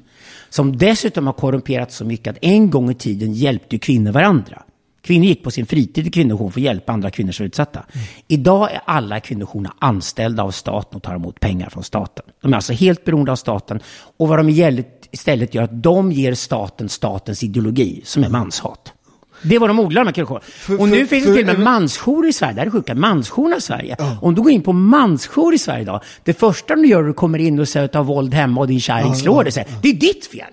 [0.49, 4.63] som dessutom har korrumperat så mycket att en gång i tiden hjälpte kvinnor varandra.
[5.05, 7.85] Kvinnor gick på sin fritid i kvinnojour för att hjälpa andra kvinnor som är utsatta.
[8.29, 12.25] Idag är alla kvinnojourerna anställda av staten och tar emot pengar från staten.
[12.43, 13.81] De är alltså helt beroende av staten.
[14.17, 18.29] Och vad de istället- istället gör är att de ger staten statens ideologi, som är
[18.29, 18.93] manshat.
[19.43, 20.83] Det var de odlar de här kvinnojourerna.
[20.83, 22.55] Och nu för- finns det för- till och med mansjourer i Sverige.
[22.55, 22.95] Det här är sjuka.
[22.95, 23.97] Mansjourerna i Sverige.
[24.23, 26.01] Om du går in på mansjour i Sverige idag.
[26.25, 28.35] Det första du gör är att du kommer in och säger att du har våld
[28.35, 29.53] hemma och din kärring slår dig.
[29.53, 30.45] Säger, Det är ditt fel.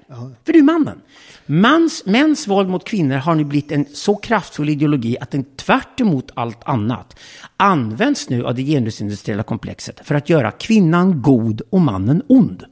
[0.46, 0.98] För du är mannen.
[1.45, 5.99] Mans, mäns våld mot kvinnor har nu blivit en så kraftfull ideologi att den tvärt
[5.99, 7.19] emot allt annat
[7.58, 12.63] används nu av det genusindustriella komplexet för att göra kvinnan god och mannen ond.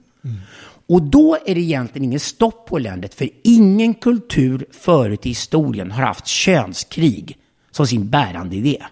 [0.87, 5.91] Och då är det egentligen ingen stopp på eländet, för ingen kultur förut i historien
[5.91, 7.37] har haft könskrig
[7.71, 8.83] som sin bärande idé.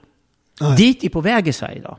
[0.77, 1.97] Dit är på väg i Sverige idag.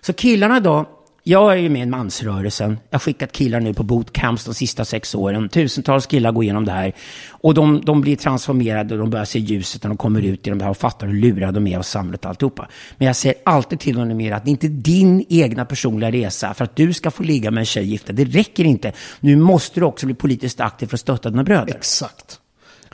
[0.00, 0.86] Så killarna idag,
[1.28, 2.78] jag är ju med i mansrörelsen.
[2.90, 5.48] Jag har skickat killar nu på bootcamps de sista sex åren.
[5.48, 6.92] Tusentals killar går igenom det här.
[7.30, 10.50] Och de, de blir transformerade och de börjar se ljuset när de kommer ut i
[10.50, 12.68] de här och fattar hur lurade de är av samhället och alltihopa.
[12.96, 16.54] Men jag säger alltid till dem mer att det är inte din egna personliga resa
[16.54, 18.12] för att du ska få ligga med en tjej gifta.
[18.12, 18.92] Det räcker inte.
[19.20, 21.74] Nu måste du också bli politiskt aktiv för att stötta dina bröder.
[21.74, 22.40] Exakt.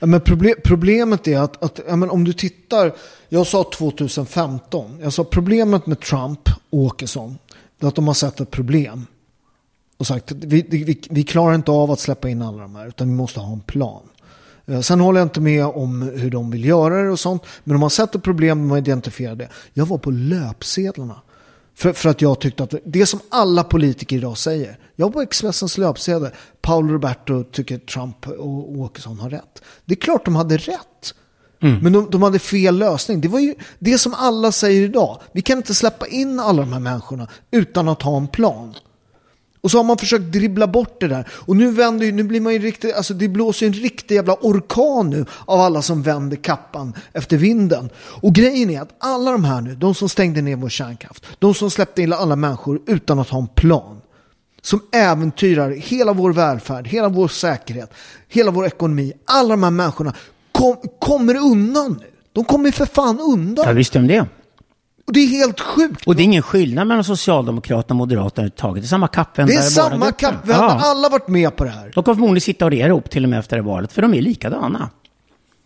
[0.00, 0.20] Men
[0.64, 2.92] problemet är att, att ja, men om du tittar,
[3.28, 7.38] jag sa 2015, jag sa problemet med Trump och Åkesson,
[7.78, 9.06] det är att de har sett ett problem.
[9.96, 12.88] Och sagt att vi, vi, vi klarar inte av att släppa in alla de här,
[12.88, 14.02] utan vi måste ha en plan.
[14.66, 17.74] Eh, sen håller jag inte med om hur de vill göra det och sånt, men
[17.74, 19.48] de har sett ett problem, de har identifierat det.
[19.72, 21.20] Jag var på löpsedlarna.
[21.74, 24.78] För, för att jag tyckte att det som alla politiker idag säger.
[24.96, 26.30] Jag var på Expressens löpsedel.
[26.62, 29.62] Paolo Roberto tycker Trump och Åkesson har rätt.
[29.84, 31.14] Det är klart de hade rätt.
[31.64, 31.78] Mm.
[31.82, 33.20] Men de, de hade fel lösning.
[33.20, 35.20] Det var ju det som alla säger idag.
[35.32, 38.74] Vi kan inte släppa in alla de här människorna utan att ha en plan.
[39.60, 41.28] Och så har man försökt dribbla bort det där.
[41.30, 44.14] Och nu vänder ju, nu blir man ju riktigt, alltså det blåser ju en riktig
[44.14, 47.90] jävla orkan nu av alla som vänder kappan efter vinden.
[47.96, 51.54] Och grejen är att alla de här nu, de som stängde ner vår kärnkraft, de
[51.54, 54.00] som släppte in alla människor utan att ha en plan,
[54.62, 57.92] som äventyrar hela vår välfärd, hela vår säkerhet,
[58.28, 60.14] hela vår ekonomi, alla de här människorna
[60.58, 62.06] kom, kommer undan nu.
[62.32, 63.64] De kommer för fan undan.
[63.68, 64.20] Ja, visst om det.
[65.06, 66.06] Och det är helt sjukt.
[66.06, 68.82] Och det är ingen skillnad mellan Socialdemokraterna och Moderaterna överhuvudtaget.
[68.82, 70.12] Det är samma kappvändare Det är samma grupperna.
[70.12, 70.34] kapp.
[70.44, 70.80] Vi hade Ja.
[70.84, 71.92] alla varit med på det här.
[71.94, 74.14] De kommer förmodligen sitta och regera ihop till och med efter det valet, för de
[74.14, 74.90] är likadana.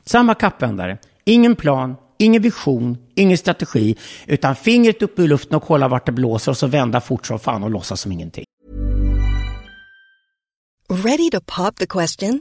[0.06, 0.98] Samma kappvändare.
[1.24, 3.96] Ingen plan, ingen vision, ingen strategi,
[4.26, 7.38] utan fingret upp i luften och kolla vart det blåser och så vända fort som
[7.38, 8.44] fan och låtsas som ingenting.
[10.90, 12.40] Ready to pop the question?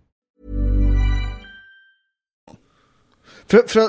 [3.51, 3.81] För, för,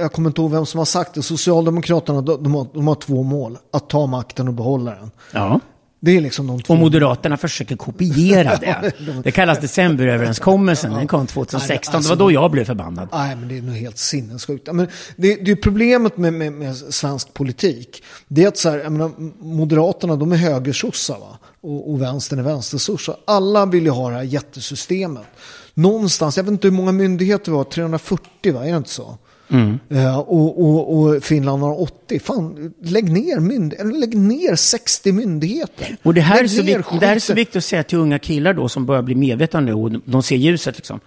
[0.00, 1.22] jag kommer inte ihåg vem som har sagt det.
[1.22, 3.58] Socialdemokraterna de, har, de har två mål.
[3.72, 5.10] Att ta makten och behålla den.
[5.32, 5.60] Ja.
[6.00, 6.72] Det är liksom de två.
[6.72, 8.92] Och Moderaterna försöker kopiera det.
[9.24, 10.92] Det kallas decemberöverenskommelsen.
[10.92, 11.94] Den kom 2016.
[11.94, 13.08] Alltså, det var då jag blev förbannad.
[13.12, 14.72] Nej, men det är nog helt sinnessjukt.
[14.72, 18.02] Men det, det är problemet med, med, med svensk politik.
[18.28, 19.10] Det är att så här, menar,
[19.44, 21.38] Moderaterna de är högersossar va?
[21.60, 23.16] Och, och vänstern är vänstersossar.
[23.24, 25.26] Alla vill ju ha det här jättesystemet.
[25.74, 28.66] Någonstans, jag vet inte hur många myndigheter vi har, 340 va?
[28.66, 29.18] Är det inte så?
[29.48, 29.78] Mm.
[29.92, 32.18] Uh, och, och, och, Finland har 80.
[32.18, 35.96] Fan, lägg ner, mynd lägg ner 60 myndigheter.
[36.02, 38.18] Och det här, är så, vikt, det här är så viktigt att säga till unga
[38.18, 41.00] killar då som börjar bli medvetna nu och de ser ljuset liksom.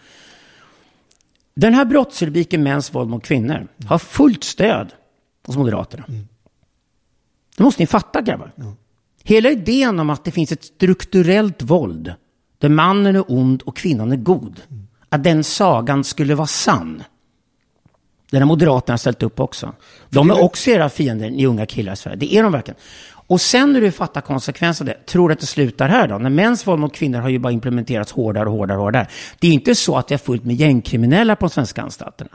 [1.55, 3.67] Den här brottsrubriken mäns våld mot kvinnor mm.
[3.85, 4.93] har fullt stöd
[5.45, 6.03] hos Moderaterna.
[6.07, 6.27] Mm.
[7.57, 8.53] Det måste ni fatta grabbar.
[8.57, 8.73] Mm.
[9.23, 12.13] Hela idén om att det finns ett strukturellt våld
[12.57, 14.61] där mannen är ond och kvinnan är god.
[15.09, 17.03] Att den sagan skulle vara sann.
[18.31, 19.73] Den har Moderaterna ställt upp också.
[20.09, 22.17] De är också era fiender, ni unga killar i Sverige.
[22.17, 22.79] Det är de verkligen.
[23.27, 26.17] Och sen när du fattar konsekvenserna av det, tror du att det slutar här då?
[26.17, 29.07] När mäns våld mot kvinnor har ju bara implementerats hårdare och hårdare och hårdare.
[29.39, 32.29] Det är inte så att det är fullt med gängkriminella på de svenska anstalterna.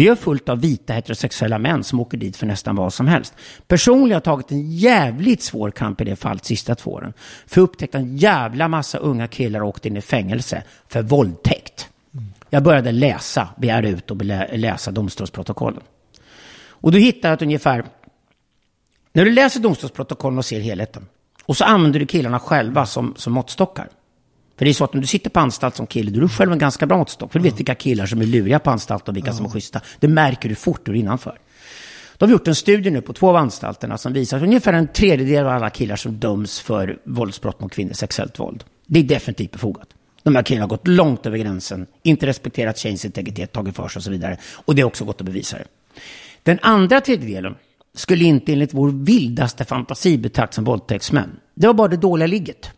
[0.00, 3.34] Vi har fullt av vita heterosexuella män som åker dit för nästan vad som helst.
[3.66, 7.12] Personligen har jag tagit en jävligt svår kamp i det fallet sista två åren.
[7.46, 11.88] För jag upptäckte en jävla massa unga killar åkte in i fängelse för våldtäkt.
[12.50, 15.82] Jag började läsa, begära ut och läsa domstolsprotokollen.
[16.62, 17.84] Och du hittar att ungefär,
[19.12, 21.06] när du läser domstolsprotokollen och ser helheten,
[21.46, 23.88] och så använder du killarna själva som, som måttstockar.
[24.60, 26.28] För det är så att om du sitter på anstalt som kille, då är du
[26.28, 27.32] själv en ganska bra måttstock.
[27.32, 29.80] För du vet vilka killar som är luriga på anstalt och vilka som är schyssta.
[30.00, 31.38] Det märker du fort ur innanför.
[32.18, 34.88] De har gjort en studie nu på två av anstalterna som visar att ungefär en
[34.88, 38.64] tredjedel av alla killar som döms för våldsbrott mot kvinnor, sexuellt våld.
[38.86, 39.88] Det är definitivt befogat.
[40.22, 44.00] De här killarna har gått långt över gränsen, inte respekterat tjejens integritet, tagit för sig
[44.00, 44.36] och så vidare.
[44.52, 45.64] Och det är också gått att bevisa det.
[46.42, 47.54] Den andra tredjedelen
[47.94, 51.30] skulle inte enligt vår vildaste fantasi betraktas som våldtäktsmän.
[51.54, 52.70] Det var bara det dåliga ligget.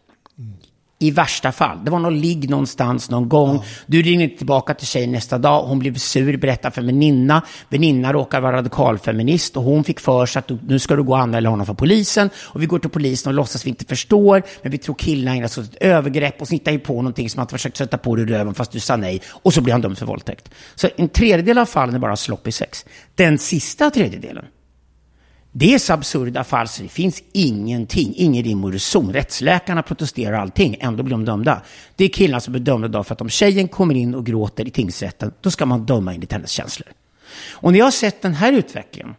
[1.03, 1.85] I värsta fall.
[1.85, 3.55] Det var någon ligg någonstans någon gång.
[3.55, 3.63] Ja.
[3.87, 5.63] Du ringer tillbaka till tjejen nästa dag.
[5.63, 7.43] Hon blev sur, berättar för väninna.
[7.69, 11.13] Väninna råkar vara radikalfeminist och hon fick för sig att du, nu ska du gå
[11.13, 12.31] och anmäla honom för polisen.
[12.37, 14.43] Och vi går till polisen och låtsas vi inte förstår.
[14.63, 17.39] Men vi tror killen ägnar sig åt ett övergrepp och så hittar på någonting som
[17.39, 19.23] han försökt sätta på dig i röven fast du sa nej.
[19.29, 20.51] Och så blir han dömd för våldtäkt.
[20.75, 22.85] Så en tredjedel av fallen är bara sloppy sex.
[23.15, 24.45] Den sista tredjedelen
[25.53, 29.13] det är så absurda fall så det finns ingenting, ingen rim och reson.
[29.13, 31.63] Rättsläkarna protesterar allting, ändå blir de dömda.
[31.97, 34.69] Det är killar som blir dömda idag för att om tjejen kommer in och gråter
[34.69, 36.89] i tingsrätten, då ska man döma enligt hennes känslor.
[37.51, 39.15] Och när jag har sett den här utvecklingen,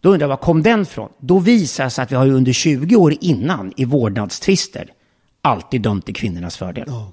[0.00, 1.08] då undrar jag var kom den ifrån?
[1.20, 4.88] Då visar det sig att vi har under 20 år innan i vårdnadstvister
[5.42, 6.84] alltid dömt till kvinnornas fördel.
[6.86, 7.12] Ja.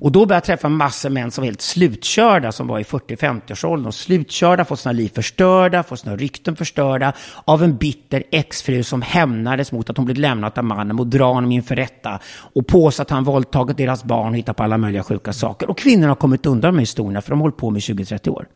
[0.00, 3.92] Och då började jag träffa massor män som var helt slutkörda, som var i 40-50-årsåldern.
[3.92, 7.12] Slutkörda, fått sina liv förstörda, fått sina rykten förstörda
[7.44, 11.32] av en bitter exfru som hämnades mot att hon blivit lämnad av mannen och dra
[11.32, 12.20] honom inför rätta
[12.54, 15.70] och påstår att han våldtagit deras barn och hittat på alla möjliga sjuka saker.
[15.70, 18.46] Och kvinnorna har kommit undan med historierna för de har hållit på med 20-30 år.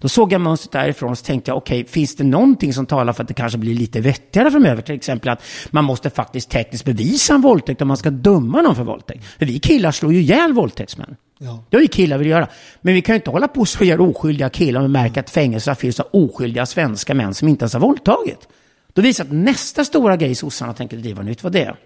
[0.00, 2.86] Då såg jag mönstret därifrån och så tänkte jag, okej, okay, finns det någonting som
[2.86, 4.82] talar för att det kanske blir lite vettigare framöver?
[4.82, 8.76] Till exempel att man måste faktiskt tekniskt bevisa en våldtäkt om man ska döma någon
[8.76, 9.24] för våldtäkt.
[9.38, 11.16] För vi killar slår ju ihjäl våldtäktsmän.
[11.38, 11.64] Ja.
[11.70, 12.48] Det har ju killar vill göra.
[12.80, 15.30] Men vi kan ju inte hålla på och slå ihjäl oskyldiga killar och märka att
[15.30, 18.48] fängelser finns av oskyldiga svenska män som inte ens har våldtagit.
[18.92, 21.76] Då visar att nästa stora grej sossarna tänker driva nytt vad det är.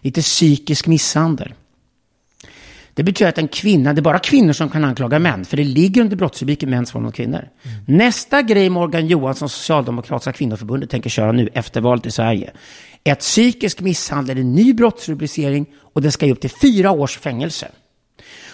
[0.00, 1.54] Lite psykisk misshandel.
[2.94, 5.64] Det betyder att en kvinna, det är bara kvinnor som kan anklaga män, för det
[5.64, 7.48] ligger under brottsrubriken mäns våld mot kvinnor.
[7.62, 7.98] Mm.
[7.98, 12.50] Nästa grej Morgan Johansson, Socialdemokratiska kvinnoförbundet, tänker köra nu efter valet i Sverige,
[13.04, 16.90] är att psykisk misshandel är en ny brottsrubricering och det ska ge upp till fyra
[16.90, 17.68] års fängelse.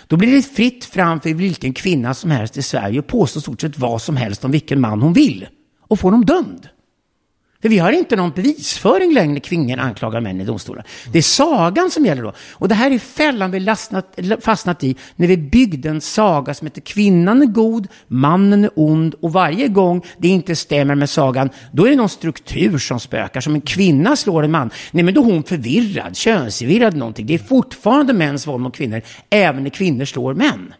[0.06, 3.60] Då blir det fritt fram för vilken kvinna som helst i Sverige och påstå stort
[3.60, 5.46] sett vad som helst om vilken man hon vill
[5.80, 6.68] och få dem dömd.
[7.62, 10.86] För vi har inte någon bevisföring längre när kvinnor anklagar män i domstolar.
[11.12, 12.32] Det är sagan som gäller då.
[12.52, 16.66] Och det här är fällan vi lastnat, fastnat i när vi byggde en saga som
[16.66, 21.50] heter kvinnan är god, mannen är ond och varje gång det inte stämmer med sagan,
[21.72, 23.40] då är det någon struktur som spökar.
[23.40, 27.26] Som en kvinna slår en man, nej men då är hon förvirrad, könsförvirrad någonting.
[27.26, 30.74] Det är fortfarande mäns våld mot kvinnor, även när kvinnor slår män.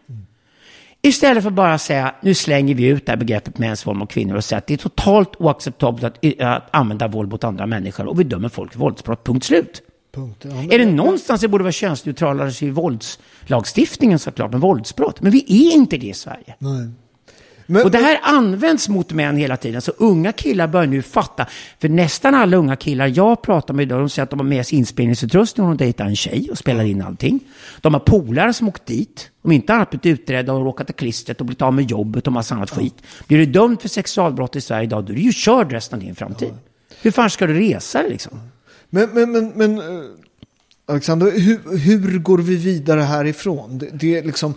[1.01, 4.09] Istället för bara att säga, nu slänger vi ut det här begreppet mäns våld mot
[4.09, 8.07] kvinnor och säger att det är totalt oacceptabelt att, att använda våld mot andra människor
[8.07, 9.81] och vi dömer folk för våldsbrott, punkt slut.
[10.15, 10.45] Punkt.
[10.45, 15.21] Ja, Är det någonstans det borde vara könsneutralare så är våldslagstiftningen såklart, med våldsbrott.
[15.21, 16.55] Men vi är inte det i Sverige.
[16.59, 16.89] Nej.
[17.69, 19.81] Men, Och det här används mot män hela tiden.
[19.81, 21.45] Så unga killar börjar nu fatta.
[21.79, 24.67] För nästan alla unga killar jag pratar med idag, de säger att de har med
[24.67, 27.39] sig inspelningsutrustning och de dejtar en tjej och spelar in allting.
[27.81, 29.29] De har polare som åkt dit.
[29.41, 32.33] Om inte annat blivit utredda och råkat i klistret och blivit av med jobbet och
[32.33, 32.95] massa annat skit.
[33.27, 36.05] Blir du dömd för sexualbrott i Sverige idag, då är du ju körd resten av
[36.05, 36.53] din framtid.
[37.01, 38.39] Hur fan ska du resa liksom?
[38.89, 39.83] Men, men, men, men eh,
[40.89, 43.77] Alexander, hur, hur går vi vidare härifrån?
[43.77, 44.53] Det, det är liksom,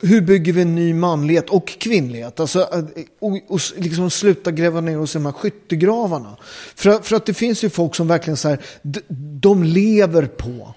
[0.00, 2.40] hur bygger vi en ny manlighet och kvinnlighet?
[2.40, 2.84] Alltså, eh,
[3.20, 6.36] och, och liksom sluta gräva ner oss i de här skyttegravarna.
[6.74, 9.00] För, för att det finns ju folk som verkligen så här, de,
[9.40, 10.74] de lever på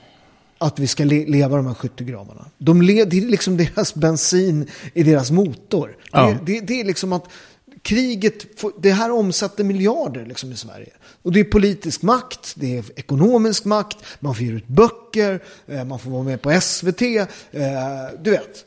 [0.57, 2.45] att vi ska le, leva de här skyttegravarna.
[2.57, 5.97] De det är liksom deras bensin i deras motor.
[6.11, 6.37] Ja.
[6.45, 7.25] Det, det, det är liksom att
[7.83, 10.89] kriget, det här omsätter miljarder liksom i Sverige.
[11.21, 15.83] Och det är politisk makt, det är ekonomisk makt, man får ge ut böcker, eh,
[15.83, 17.27] man får vara med på SVT, eh,
[18.21, 18.65] du vet.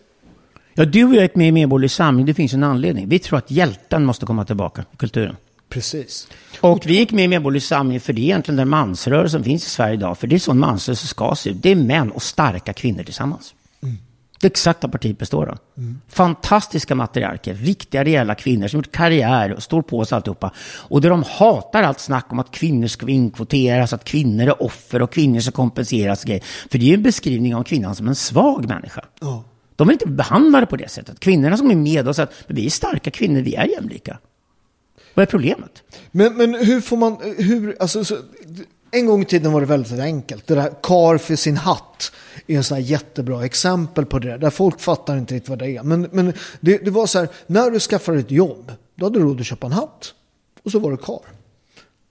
[0.74, 3.08] Ja, du och jag är med i Medborgerlig Samling, det finns en anledning.
[3.08, 5.36] Vi tror att hjälten måste komma tillbaka i kulturen.
[5.68, 6.28] Precis.
[6.60, 9.66] Och vi gick med i Medborgerlig Samling för det är egentligen den mansrörelse som finns
[9.66, 10.18] i Sverige idag.
[10.18, 11.62] För det är så en mansrörelse ska se ut.
[11.62, 13.54] Det är män och starka kvinnor tillsammans.
[14.40, 15.58] Det är exakt vad partiet består av.
[16.08, 20.52] Fantastiska matriarker, riktiga rejäla kvinnor som gjort karriär och står på sig alltihopa.
[20.78, 25.02] Och där de hatar allt snack om att kvinnor ska inkvoteras, att kvinnor är offer
[25.02, 26.22] och kvinnor ska kompenseras.
[26.22, 26.44] och grejer.
[26.70, 29.04] För det är ju en beskrivning av kvinnan som en svag människa.
[29.20, 29.44] Ja.
[29.76, 31.20] De vill inte behandla det på det sättet.
[31.20, 34.18] Kvinnorna som är med säger att vi är starka kvinnor, vi är jämlika.
[35.14, 35.82] Vad är problemet?
[36.10, 38.16] Men, men hur får man, hur, alltså, så,
[38.96, 40.46] en gång i tiden var det väldigt enkelt.
[40.46, 42.12] Det där kar för sin hatt
[42.46, 44.38] är en sån här jättebra exempel på det.
[44.38, 45.82] Där folk fattar inte riktigt vad det är.
[45.82, 49.24] Men, men det, det var så här, när du skaffade ett jobb, då hade du
[49.24, 50.14] råd att köpa en hatt.
[50.62, 51.20] Och så var du kar.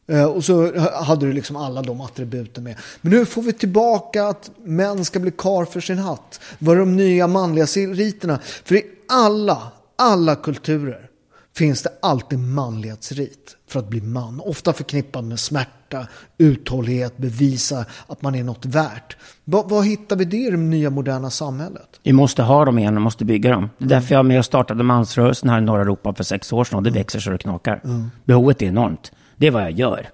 [0.08, 2.76] Eh, och så hade du liksom alla de attributen med.
[3.02, 6.40] Men nu får vi tillbaka att män ska bli kar för sin hatt.
[6.60, 8.40] Vad är de nya manliga riterna?
[8.64, 11.10] För i alla, alla kulturer
[11.58, 14.42] finns det alltid manlighetsrit för att bli man.
[14.46, 19.18] Ofta förknippad med smärta, uthållighet, bevisa att man är något värt.
[19.44, 22.00] Vad, hittar vi det i det nya moderna samhället?
[22.04, 23.70] Vi måste ha dem igen och måste bygga dem.
[23.78, 26.64] Det är därför jag med och startade mansrörelsen här i norra Europa för sex år
[26.64, 26.78] sedan.
[26.78, 27.82] Och det växer så det knakar.
[28.24, 29.12] Behovet är enormt.
[29.36, 30.10] Det är vad jag gör.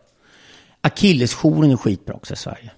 [0.81, 2.71] Akillesjouren är skitbra också i Sverige.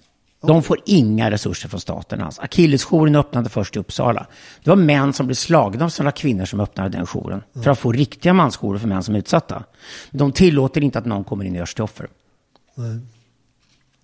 [0.46, 2.38] De får inga resurser från staten alls.
[2.38, 4.26] Akillesjouren öppnade först i Uppsala.
[4.64, 7.42] Det var män som blev slagna av sådana kvinnor som öppnade den jouren.
[7.62, 9.64] För att få riktiga mansjourer för män som är utsatta.
[10.10, 12.08] De tillåter inte att någon kommer in och görs till offer.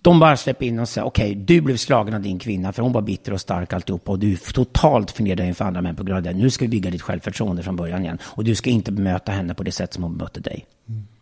[0.01, 2.91] De bara släpper in och säger, okej, du blev slagen av din kvinna för hon
[2.91, 6.17] var bitter och stark alltihopa och du är totalt förnedrad inför andra män på grund
[6.17, 6.39] av det.
[6.39, 8.17] Nu ska vi bygga ditt självförtroende från början igen.
[8.23, 10.65] Och du ska inte bemöta henne på det sätt som hon bemötte dig.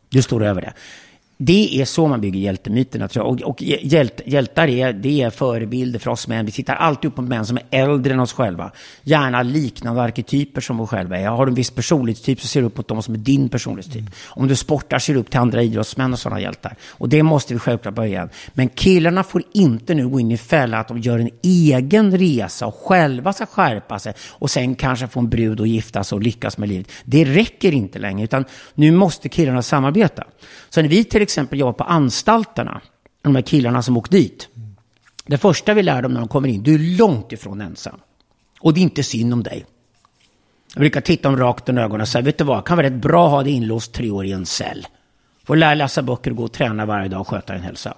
[0.10, 0.74] Du står över det.
[1.42, 3.34] Det är så man bygger hjältemyterna tror jag.
[3.34, 6.46] Och, och hjält, hjältar är, det är förebilder för oss män.
[6.46, 8.72] Vi tittar alltid upp på män som är äldre än oss själva.
[9.04, 11.28] Gärna liknande arketyper som vi själva är.
[11.28, 14.04] Har du en viss personlighetstyp så ser du upp mot dem som är din personlighetstyp.
[14.26, 16.76] Om du sportar ser du upp till andra idrottsmän och sådana hjältar.
[16.90, 18.30] Och det måste vi självklart börja igen.
[18.54, 22.68] Men killarna får inte nu gå in i fällan att de gör en egen resa
[22.68, 26.22] och själva ska skärpa sig och sen kanske få en brud och gifta sig och
[26.22, 26.92] lyckas med livet.
[27.04, 30.24] Det räcker inte längre, utan nu måste killarna samarbeta.
[30.70, 32.82] Så när vi till exempel jobbar på anstalterna,
[33.22, 34.48] de här killarna som åkt dit.
[35.26, 38.00] Det första vi lär dem när de kommer in, du är långt ifrån ensam.
[38.62, 39.66] Och det är inte synd om dig.
[40.74, 42.88] Jag brukar titta dem rakt i ögonen och säga, vet du vad, det kan vara
[42.88, 44.88] rätt bra att ha dig inlåst tre år i en cell.
[45.46, 47.98] Får lära läsa böcker och gå och träna varje dag och sköta din hälsa.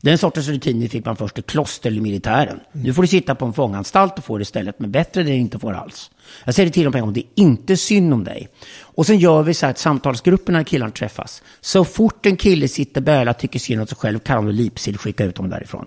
[0.00, 2.60] Den sortens rutiner fick man först i kloster eller militären.
[2.72, 5.58] Nu får du sitta på en fånganstalt och få det istället, men bättre det inte
[5.58, 6.10] får alls.
[6.44, 8.48] Jag säger det till dem på en gång, det är inte synd om dig.
[8.80, 11.42] Och sen gör vi så här att samtalsgrupperna när killarna träffas.
[11.60, 15.24] Så fort en kille sitter böla, tycker synd om sig själv, kan de Lipsil skicka
[15.24, 15.86] ut dem därifrån.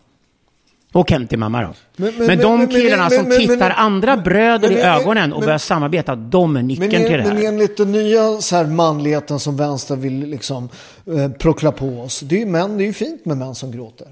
[0.94, 1.74] Och hem till mamma då.
[1.96, 6.16] Men, Men- men- de men- killarna som tittar andra bröder i ögonen och börjar samarbeta,
[6.16, 7.48] de är nyckeln till det en, men här.
[7.48, 10.70] enligt den nya så här manligheten som vänstern vill liksom,
[11.18, 12.20] eh, prockla på oss.
[12.20, 14.08] Det är ju män, det är ju fint med män som gråter.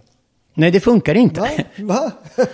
[0.53, 1.41] Nej, det funkar inte.
[1.41, 1.49] Va?
[1.77, 2.11] Va?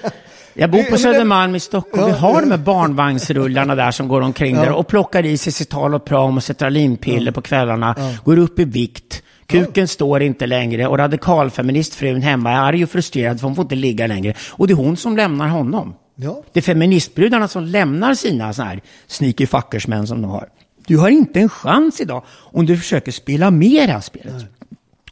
[0.57, 2.01] Jag bor på Södermalm i Stockholm.
[2.01, 2.41] Ja, vi har ja.
[2.41, 6.37] de här barnvagnsrullarna där som går omkring där och plockar i sig Cital och Pram
[6.37, 7.95] och Cetralinpiller på kvällarna.
[8.23, 9.21] Går upp i vikt.
[9.47, 13.75] Kuken står inte längre och radikalfeministfrun hemma är arg och frustrerad för hon får inte
[13.75, 14.33] ligga längre.
[14.49, 15.95] Och det är hon som lämnar honom.
[16.15, 16.43] Ja.
[16.53, 20.49] Det är feministbrudarna som lämnar sina så här sneaky fuckers-män som de har.
[20.87, 24.45] Du har inte en chans idag om du försöker spela med det här spelet.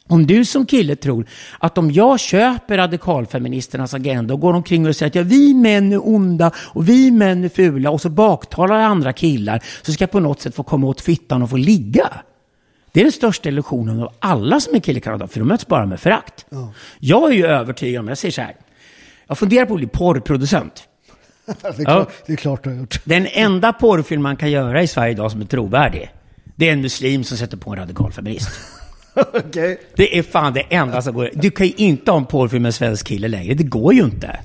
[0.06, 1.26] Om du som kille tror
[1.58, 5.92] att om jag köper radikalfeministernas agenda och går omkring och säger att ja, vi män
[5.92, 10.02] är onda och vi män är fula och så baktalar jag andra killar så ska
[10.02, 12.10] jag på något sätt få komma åt fittan och få ligga.
[12.94, 16.00] Det är den största illusionen av alla som är killkarlar, för de möts bara med
[16.00, 16.46] förakt.
[16.98, 18.56] Jag är ju övertygad om, jag säger så här,
[19.26, 20.88] jag funderar på att bli porrproducent.
[21.46, 23.00] Det är, klart, det är klart du har gjort.
[23.04, 26.10] Den enda porrfilm man kan göra i Sverige idag som är trovärdig,
[26.56, 28.50] det är en muslim som sätter på en radikalfeminist.
[29.14, 29.80] Okej.
[29.96, 31.30] Det är fan det enda som går.
[31.34, 33.54] Du kan ju inte ha en porrfilm med en svensk kille längre.
[33.54, 34.40] Det går ju inte.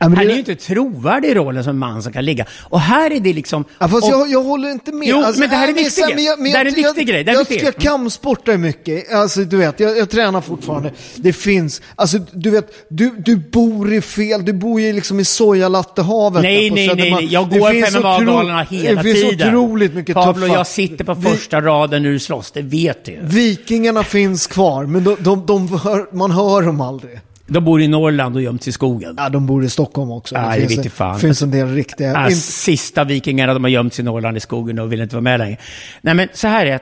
[0.00, 2.44] Ja, Han är ju inte trovärdig i rollen som en man som kan ligga.
[2.62, 3.64] Och här är det liksom...
[3.78, 5.08] Ja, fast och- jag, jag håller inte med.
[5.08, 6.24] Jo, men det här är en viktig grej.
[6.24, 7.24] jag- Det här är jag- en viktig jag- grej.
[7.26, 7.62] Jag, viktigt.
[7.62, 9.12] jag kampsportar mycket.
[9.12, 10.92] Alltså, du vet, jag, jag tränar fortfarande.
[11.16, 15.24] Det finns, alltså du vet, du, du bor i fel, du bor ju liksom i
[15.24, 16.42] sojalattehavet.
[16.42, 17.26] Nej, nej, nej, nej.
[17.32, 19.48] Jag går på MMA-galorna hela Det finns tiden.
[19.48, 20.54] otroligt mycket Pablo, tuffa.
[20.58, 22.50] jag sitter på Vi- första raden när du slåss.
[22.50, 23.18] Det vet du.
[23.22, 27.20] Vikingarna finns kvar, men de, de, de hör, man hör dem aldrig.
[27.48, 29.14] De bor i Norrland och gömts i skogen.
[29.18, 30.34] Ja, de bor i Stockholm också.
[30.34, 31.14] Nej, det finns, vet jag fan.
[31.14, 32.16] det finns en del riktiga...
[32.16, 35.22] Ah, in- sista vikingarna, de har gömts i Norrland i skogen och vill inte vara
[35.22, 35.56] med längre.
[36.00, 36.80] Nej, men så här är det.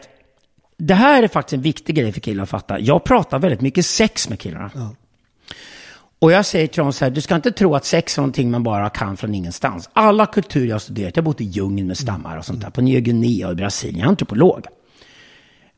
[0.79, 2.79] Det här är faktiskt en viktig grej för killar att fatta.
[2.81, 4.71] Jag pratar väldigt mycket sex med killarna.
[6.19, 8.51] Och jag säger till dem så här, du ska inte tro att sex är någonting
[8.51, 9.91] man bara kan från ingenstans.
[9.93, 12.71] Alla kulturer jag har studerat, jag har bott i djungeln med stammar och sånt där,
[12.71, 14.67] på Nya Guinea och i Brasilien, jag är antropolog.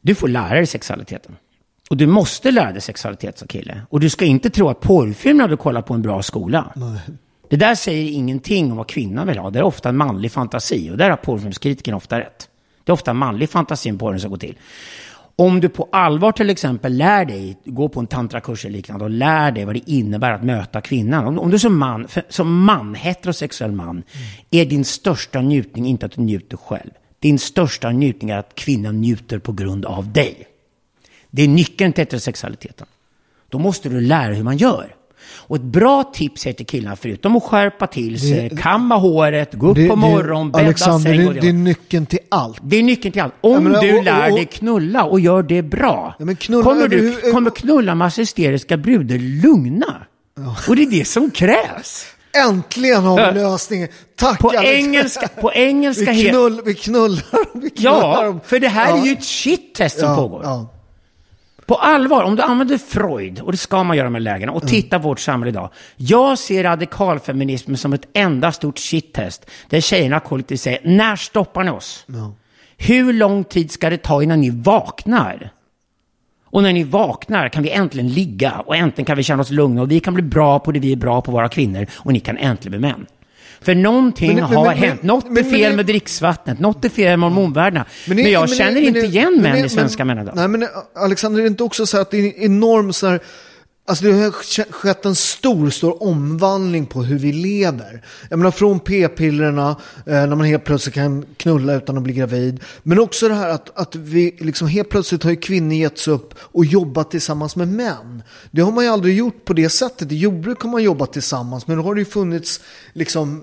[0.00, 1.36] Du får lära dig sexualiteten.
[1.88, 3.82] Och du måste lära dig sexualitet som kille.
[3.90, 6.72] Och du ska inte tro att porrfilmer du kollar på en bra skola.
[7.50, 9.50] Det där säger ingenting om vad kvinnan vill ha.
[9.50, 10.90] Det är ofta en manlig fantasi.
[10.90, 12.48] Och där har porrfilmskritiken ofta rätt.
[12.84, 14.54] Det är ofta en manlig fantasi om porren ska gå till.
[15.36, 19.10] Om du på allvar till exempel lär dig, gå på en tantrakurs eller liknande och
[19.10, 21.26] lär dig vad det innebär att möta kvinnan.
[21.26, 24.02] Om, om du som man, för, som man, heterosexuell man,
[24.50, 26.90] är din största njutning inte att du njuter själv.
[27.18, 30.46] Din största njutning är att kvinnan njuter på grund av dig.
[31.30, 32.86] Det är nyckeln till heterosexualiteten.
[33.48, 34.94] Då måste du lära hur man gör.
[35.30, 39.68] Och ett bra tips är till killarna, förutom att skärpa till sig, kamma håret, gå
[39.68, 42.58] upp det- på det- morgonen, bädda Alexander, säng det, det är nyckeln till allt.
[42.62, 43.34] det är nyckeln till allt.
[43.40, 46.88] Om menar, du och- lär och- dig knulla och gör det bra, Ja, knulla kommer,
[46.88, 49.96] du, överhu- kommer knulla massa hysteriska brudar lugna.
[50.68, 52.06] Och det är det som krävs.
[52.48, 53.30] Äntligen har Ja.
[53.30, 53.88] vi lösningen.
[54.16, 54.64] Tack På Alex.
[54.72, 57.22] engelska, på engelska Vi, knull, vi knullar
[57.60, 58.98] vi knullar Ja, för det här Ja.
[59.02, 60.66] är ju ett shit-test som ja, pågår.
[61.68, 64.98] På allvar, om du använder Freud, och det ska man göra med lägena, och titta
[64.98, 65.70] på vårt samhälle idag.
[65.96, 69.50] Jag ser radikalfeminismen som ett enda stort shit-test.
[69.68, 72.06] Där tjejerna kollektivt säger, när stoppar ni oss?
[72.76, 75.50] Hur lång tid ska det ta innan ni vaknar?
[76.44, 79.82] Och när ni vaknar kan vi äntligen ligga och äntligen kan vi känna oss lugna
[79.82, 82.20] och vi kan bli bra på det vi är bra på, våra kvinnor, och ni
[82.20, 83.06] kan äntligen bli män.
[83.60, 85.02] För någonting Men- har men- hänt.
[85.02, 87.84] Något men- är men- fel med dricksvattnet, något är fel med hormonvärdena.
[88.06, 90.36] Men, det- jag det- känner inte det- igen män det- i svenska men, män idag.
[90.36, 93.20] Nej men Alexander, det är inte också så att det är en enorm så här,
[93.88, 94.30] Alltså det har
[94.72, 98.04] skett en stor, stor omvandling på hur vi lever.
[98.30, 99.76] Jag menar från p-pillerna,
[100.06, 102.60] eh, när man helt plötsligt kan knulla utan att bli gravid.
[102.82, 106.34] Men också det här att, att vi liksom helt plötsligt har ju kvinnor getts upp
[106.38, 108.22] och jobbat tillsammans med män.
[108.50, 110.12] Det har man ju aldrig gjort på det sättet.
[110.12, 112.60] I jordbruk har man jobbat tillsammans, men då har det ju funnits
[112.92, 113.42] liksom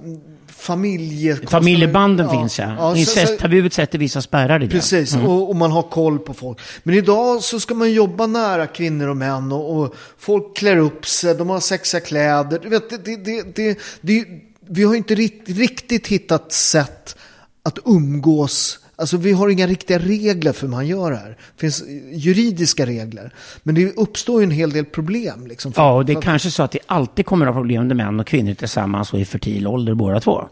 [0.57, 1.35] familje...
[1.47, 2.77] Familjebanden finns ja.
[2.77, 4.71] så- Incesttabuet sätter vissa spärrar i det.
[4.71, 6.59] Precis, och, och man har koll på folk.
[6.83, 11.07] Men idag så ska man jobba nära kvinnor och män och, och folk klär upp
[11.07, 12.59] sig, de har sexiga kläder.
[12.63, 14.25] Du vet, det, det, det, det,
[14.67, 17.15] vi har inte rikt, riktigt hittat sätt
[17.63, 18.79] att umgås.
[18.95, 21.29] Alltså vi har inga riktiga regler för hur man gör det här.
[21.29, 23.33] Det finns juridiska regler.
[23.63, 25.47] Men det uppstår ju en hel del problem.
[25.47, 27.59] Liksom, för- Ja, och det är för kanske så att det alltid kommer att ha
[27.61, 30.47] problem när män och kvinnor tillsammans och i fertil ålder båda två.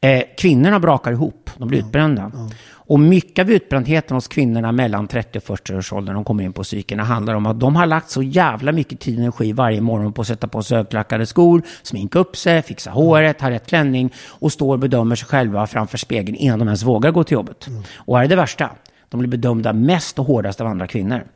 [0.00, 2.32] Eh, kvinnorna brakar ihop, de blir utbrända.
[2.86, 6.52] Och mycket av utbrändheten hos kvinnorna mellan 30 och 40 års ålder, de kommer in
[6.52, 9.80] på psykerna, handlar om att de har lagt så jävla mycket tid och energi varje
[9.80, 13.66] morgon på att sätta på sig högklackade skor, sminka upp sig, fixa håret, ha rätt
[13.66, 17.34] klänning och står och bedömer sig själva framför spegeln innan de ens vågar gå till
[17.34, 17.66] jobbet.
[17.94, 18.70] Och här är det värsta,
[19.08, 21.26] de blir bedömda mest och hårdast av andra kvinnor.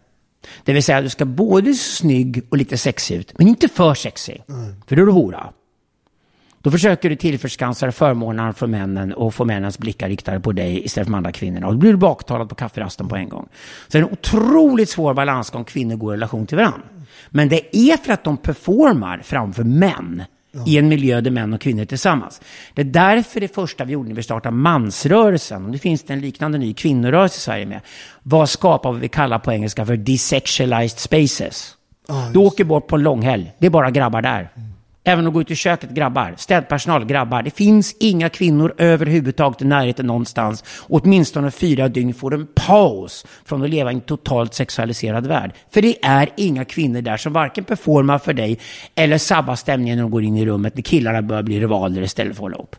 [0.64, 3.94] Det vill säga, du ska både se snygg och lite sexig ut, men inte för
[3.94, 4.42] sexig.
[4.86, 5.52] För då är du hora.
[6.62, 10.84] Då försöker du tillförskansa dig förmånerna för männen och få männens blickar riktade på dig
[10.84, 11.66] istället för de andra kvinnorna.
[11.66, 13.48] Och då blir du baktalad på kafferasten på en gång.
[13.88, 16.80] Så det är en otroligt svår balansgång kvinnor går i relation till varandra.
[17.28, 20.22] Men det är för att de performar framför män
[20.66, 22.40] i en miljö där män och kvinnor är tillsammans.
[22.74, 26.12] Det är därför det första vi gjorde när vi startade mansrörelsen, och nu finns det
[26.12, 27.80] en liknande ny kvinnorörelse i Sverige med,
[28.22, 31.76] var att skapa vad vi kallar på engelska för desexualized spaces.
[32.32, 34.50] du åker bort på en långhelg, det är bara grabbar där.
[35.10, 36.34] Även att gå ut i köket, grabbar.
[36.36, 37.42] Städpersonal, grabbar.
[37.42, 40.64] Det finns inga kvinnor överhuvudtaget i närheten någonstans.
[40.78, 45.52] Och åtminstone fyra dygn får en paus från att leva i en totalt sexualiserad värld.
[45.70, 48.58] För det är inga kvinnor där som varken performar för dig
[48.94, 52.36] eller sabbar stämningen när de går in i rummet när killarna börjar bli rivaler istället
[52.36, 52.76] för att hålla upp.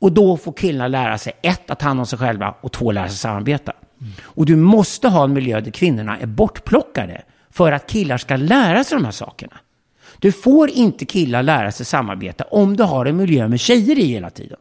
[0.00, 2.92] Och då får killarna lära sig ett, att ta hand om sig själva och två,
[2.92, 3.72] lära sig samarbeta.
[4.22, 8.84] Och du måste ha en miljö där kvinnorna är bortplockade för att killar ska lära
[8.84, 9.56] sig de här sakerna.
[10.20, 14.04] Du får inte killar lära sig samarbeta om du har en miljö med tjejer i
[14.04, 14.58] hela tiden.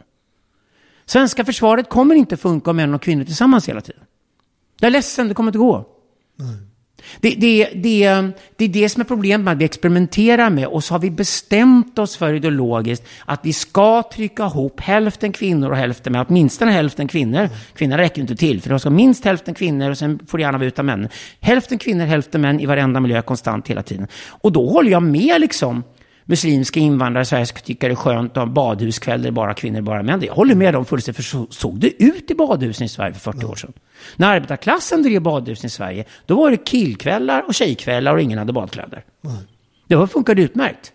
[1.06, 4.02] Svenska försvaret kommer inte funka om män och kvinnor tillsammans hela tiden.
[4.80, 5.86] Jag är ledsen, det kommer inte gå.
[7.20, 10.84] Det, det, det, det är det som är problemet med att vi experimenterar med och
[10.84, 15.78] så har vi bestämt oss för ideologiskt att vi ska trycka ihop hälften kvinnor och
[15.78, 17.50] hälften män, åtminstone hälften kvinnor.
[17.74, 20.58] Kvinnor räcker inte till, för de ska minst hälften kvinnor och sen får det gärna
[20.58, 21.10] vara utan män.
[21.40, 24.08] Hälften kvinnor, hälften män i varenda miljö konstant hela tiden.
[24.30, 25.84] Och då håller jag med liksom
[26.30, 29.82] muslimska invandrare i Sverige ska tycka det är skönt att ha badhuskväll där bara kvinnor,
[29.82, 30.22] bara män.
[30.22, 33.32] Jag håller med dem fullständigt, för så såg det ut i badhusen i Sverige för
[33.32, 33.74] 40 år sedan.
[34.16, 38.54] När arbetarklassen drev badhusen i Sverige, då var det killkvällar och tjejkvällar och ingen hade
[38.54, 39.04] badkläder.
[39.88, 40.94] Det funkade utmärkt.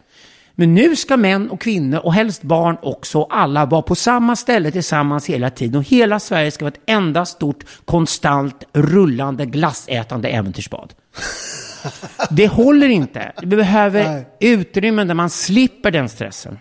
[0.54, 4.70] Men nu ska män och kvinnor och helst barn också, alla vara på samma ställe
[4.70, 5.76] tillsammans hela tiden.
[5.76, 10.92] Och hela Sverige ska vara ett enda stort, konstant, rullande, glassätande äventyrsbad.
[12.30, 13.32] Det håller inte.
[13.42, 14.26] Vi behöver Nej.
[14.40, 16.58] utrymmen där man slipper den stressen.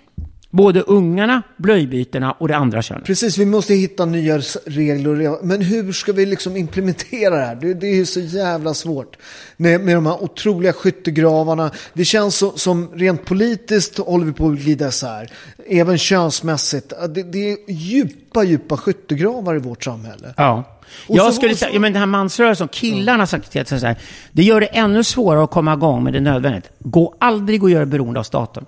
[0.50, 3.06] Både ungarna, blöjbytena och det andra könet.
[3.06, 5.44] Precis, vi måste hitta nya regler.
[5.44, 7.56] Men hur ska vi liksom implementera det här?
[7.56, 9.18] Det, det är ju så jävla svårt.
[9.58, 11.72] Med, med de här otroliga skyttegravarna.
[11.94, 15.32] Det känns så, som rent politiskt håller vi på att glida isär.
[15.68, 16.94] Även könsmässigt.
[17.10, 20.34] Det, det är djupa, djupa skyttegravar i vårt samhälle.
[20.38, 20.73] Ja.
[21.08, 23.76] Och Jag så- skulle säga, ja, men den här mansrörelsen, killarna har sagt till så
[23.76, 23.96] här,
[24.32, 26.70] det gör det ännu svårare att komma igång, men det är nödvändigt.
[26.80, 28.66] Gå aldrig och gör beroende av staten.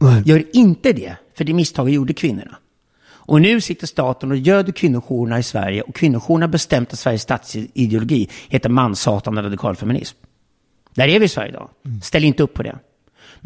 [0.00, 0.22] Nej.
[0.26, 2.56] Gör inte det, för det misstaget gjorde kvinnorna.
[3.10, 8.28] Och nu sitter staten och göder kvinnojourerna i Sverige och kvinnojourerna bestämt att Sveriges statsideologi
[8.48, 10.16] heter manshatande radikalfeminism.
[10.94, 11.68] Där är vi i Sverige idag.
[12.02, 12.78] Ställ inte upp på det.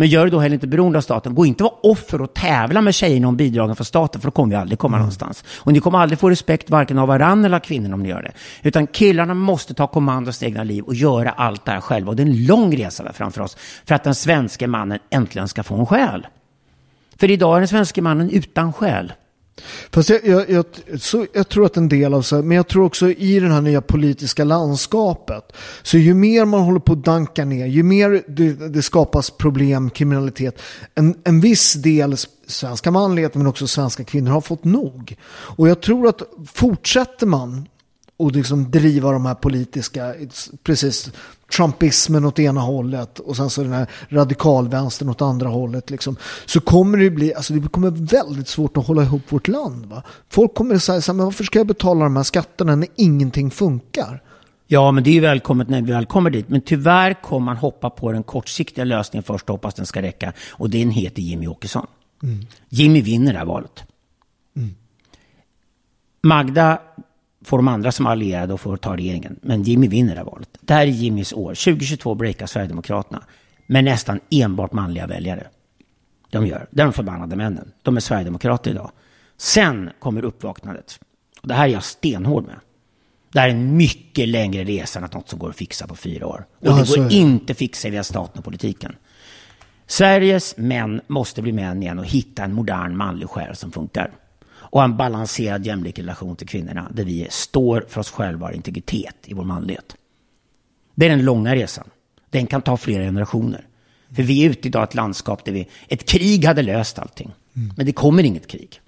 [0.02, 1.34] Men gör det då heller inte beroende av staten.
[1.34, 4.50] Gå inte vara offer och tävla med tjejerna om bidragen från staten, för då kommer
[4.50, 5.44] vi aldrig komma någonstans.
[5.58, 8.22] Och ni kommer aldrig få respekt varken av varandra eller av kvinnorna om ni gör
[8.22, 8.32] det.
[8.62, 12.10] Utan killarna måste ta kommando i sina egna liv och göra allt det här själva.
[12.10, 15.48] Och det är en lång resa där framför oss för att den svenska mannen äntligen
[15.48, 16.26] ska få en själ.
[17.16, 19.12] För idag är den svenska mannen utan själ.
[19.90, 20.64] Fast jag, jag, jag,
[21.00, 23.60] så, jag tror att en del av så men jag tror också i det här
[23.60, 25.52] nya politiska landskapet.
[25.82, 29.90] Så ju mer man håller på att danka ner, ju mer det, det skapas problem,
[29.90, 30.58] kriminalitet.
[30.94, 35.16] En, en viss del svenska manlighet men också svenska kvinnor har fått nog.
[35.32, 37.68] Och jag tror att fortsätter man
[38.16, 40.14] och liksom driva de här politiska,
[40.62, 41.10] precis,
[41.56, 45.90] trumpismen åt ena hållet och sen så den här radikalvänstern åt andra hållet.
[45.90, 49.86] Liksom, så kommer det bli, alltså det kommer väldigt svårt att hålla ihop vårt land.
[49.86, 50.02] Va?
[50.28, 53.50] Folk kommer säga så här, men varför ska jag betala de här skatterna när ingenting
[53.50, 54.22] funkar?
[54.66, 56.48] Ja, men det är ju välkommet när vi väl kommer dit.
[56.48, 60.32] Men tyvärr kommer man hoppa på den kortsiktiga lösningen först och hoppas den ska räcka.
[60.50, 61.86] Och den heter Jimmy Åkesson.
[62.68, 63.84] Jimmy vinner det här valet.
[66.22, 66.80] Magda
[67.44, 69.38] får de andra som allierade och får ta regeringen.
[69.42, 70.48] Men Jimmy vinner det här valet.
[70.60, 71.48] Det här är Jimmys år.
[71.54, 73.22] 2022 breakar Sverigedemokraterna.
[73.66, 75.46] Med nästan enbart manliga väljare.
[76.30, 76.66] De gör.
[76.70, 77.72] Det är de förbannade männen.
[77.82, 78.90] De är Sverigedemokrater idag.
[79.36, 81.00] Sen kommer uppvaknandet.
[81.42, 82.56] Och det här är jag stenhård med.
[83.32, 85.96] Det här är en mycket längre resa än att något som går att fixa på
[85.96, 86.44] fyra år.
[86.60, 87.14] Och Ja, det går det.
[87.14, 88.96] inte att fixa via staten och politiken.
[89.86, 94.10] Sveriges män måste bli män igen och hitta en modern manlig själ som funkar.
[94.72, 99.16] Och en balanserad jämlik relation till kvinnorna där vi står för oss själva och integritet
[99.24, 99.96] i vår manlighet.
[100.94, 101.90] Det är den långa resan.
[102.30, 103.66] Den kan ta flera generationer.
[104.16, 107.30] För vi är ute idag i ett landskap där vi, ett krig hade löst allting.
[107.76, 108.80] Men det kommer inget krig.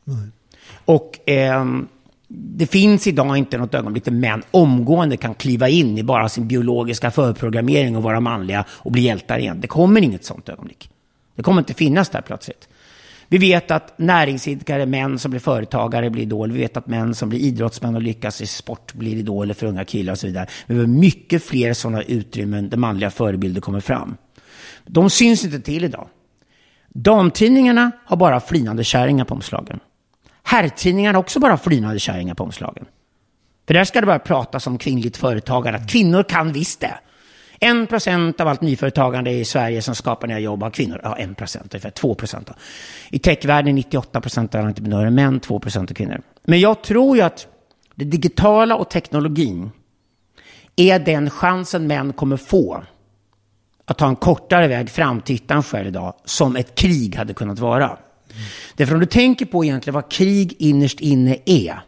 [0.85, 1.89] Och ehm,
[2.29, 6.49] det finns idag inte något ögonblick där män omgående kan kliva in i bara sin
[6.49, 9.61] biologiska förprogrammering och vara manliga och bli hjältar igen.
[9.61, 10.91] Det kommer inget sånt ögonblick.
[11.35, 12.69] Det kommer inte finnas där plötsligt.
[13.35, 16.55] Vi vet att näringsidkare, män som blir företagare blir idoler.
[16.55, 19.85] Vi vet att män som blir idrottsmän och lyckas i sport blir idoler för unga
[19.85, 20.47] killar och så vidare.
[20.67, 24.17] Vi behöver mycket fler sådana utrymmen där manliga förebilder kommer fram.
[24.87, 26.09] De syns inte till idag.
[26.89, 29.81] Damtidningarna har bara flinande kärringar på omslagen.
[30.43, 32.85] Herrtidningarna har också bara flinande kärringar på omslagen.
[33.67, 36.99] För där ska det bara pratas om kvinnligt företagande, att kvinnor kan visst det.
[37.65, 41.01] En procent av allt nyföretagande i Sverige som skapar nya jobb av kvinnor.
[41.03, 42.51] Ja, en procent, ungefär två procent.
[43.11, 46.21] I techvärlden 98 procent av entreprenörer män, två procent av kvinnor.
[46.45, 47.47] Men jag tror ju att
[47.95, 49.71] det digitala och teknologin
[50.77, 52.85] är den chansen män kommer få
[53.85, 57.59] att ta en kortare väg fram till ytan själv idag, som ett krig hade kunnat
[57.59, 57.87] vara.
[57.87, 57.99] Mm.
[58.77, 61.81] Därför om du tänker på egentligen vad krig innerst inne är.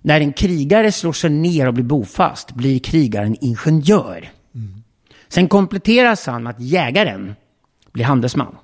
[0.00, 4.30] När en krigare slår sig ner och blir bofast blir krigaren ingenjör.
[5.32, 5.42] Mm.
[5.42, 7.34] Sen kompletteras han med att jägaren
[7.92, 8.56] blir handelsman.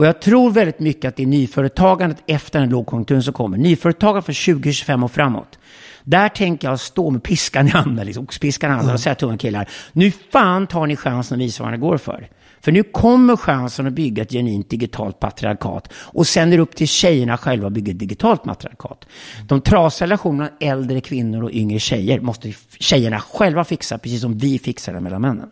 [0.00, 3.58] Och jag tror väldigt mycket att det är nyföretagandet efter den lågkonjunkturen som kommer.
[3.58, 5.58] Nyföretagande för 20-25 år framåt.
[6.04, 9.26] Där tänker jag stå med piskan i handen, liksom, oxpiskan i handen och säga till
[9.26, 12.28] unga killar, nu fan tar ni chansen att visa vad ni går för.
[12.60, 15.92] För nu kommer chansen att bygga ett genuint digitalt patriarkat.
[15.94, 19.06] Och sen är det upp till tjejerna själva att bygga ett digitalt patriarkat.
[19.48, 24.58] De trasiga relationerna äldre kvinnor och yngre tjejer måste tjejerna själva fixa, precis som vi
[24.58, 25.48] fixar det mellan männen.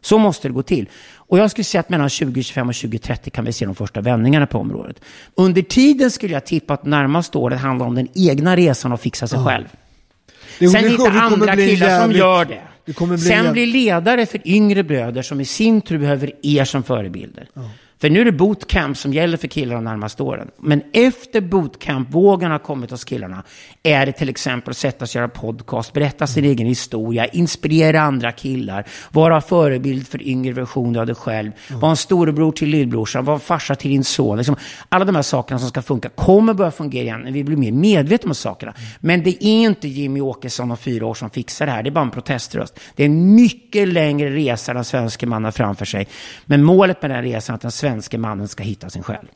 [0.00, 0.88] Så måste det gå till.
[1.14, 4.46] Och jag skulle säga att mellan 2025 och 2030 kan vi se de första vändningarna
[4.46, 5.00] på området.
[5.34, 9.26] Under tiden skulle jag tippa att närmaste året handlar om den egna resan och fixa
[9.26, 9.44] sig ja.
[9.44, 9.66] själv.
[10.58, 12.62] Det, Sen hitta andra killar jävligt, som gör det.
[12.96, 13.52] Bli Sen jävligt.
[13.52, 17.48] bli ledare för yngre bröder som i sin tur behöver er som förebilder.
[17.54, 17.70] Ja.
[18.00, 20.50] För nu är det bootcamp som gäller för killar de närmaste åren.
[20.58, 23.42] Men efter bootcamp-vågen har kommit hos killarna
[23.82, 26.56] är det till exempel att sätta sig och göra podcast, berätta sin mm.
[26.56, 31.80] egen historia, inspirera andra killar, vara förebild för yngre versioner av dig själv, mm.
[31.80, 34.36] vara en storebror till lillbrorsan, vara farsa till din son.
[34.36, 34.56] Liksom,
[34.88, 37.72] alla de här sakerna som ska funka kommer börja fungera igen när vi blir mer
[37.72, 38.72] medvetna om sakerna.
[38.72, 38.88] Mm.
[39.00, 41.92] Men det är inte Jimmy Åkesson om fyra år som fixar det här, det är
[41.92, 42.80] bara en proteströst.
[42.94, 46.08] Det är en mycket längre resa den svenska mannen framför sig.
[46.44, 47.87] Men målet med den resan är att den svenska
[48.18, 49.28] mannen ska hitta sin själ.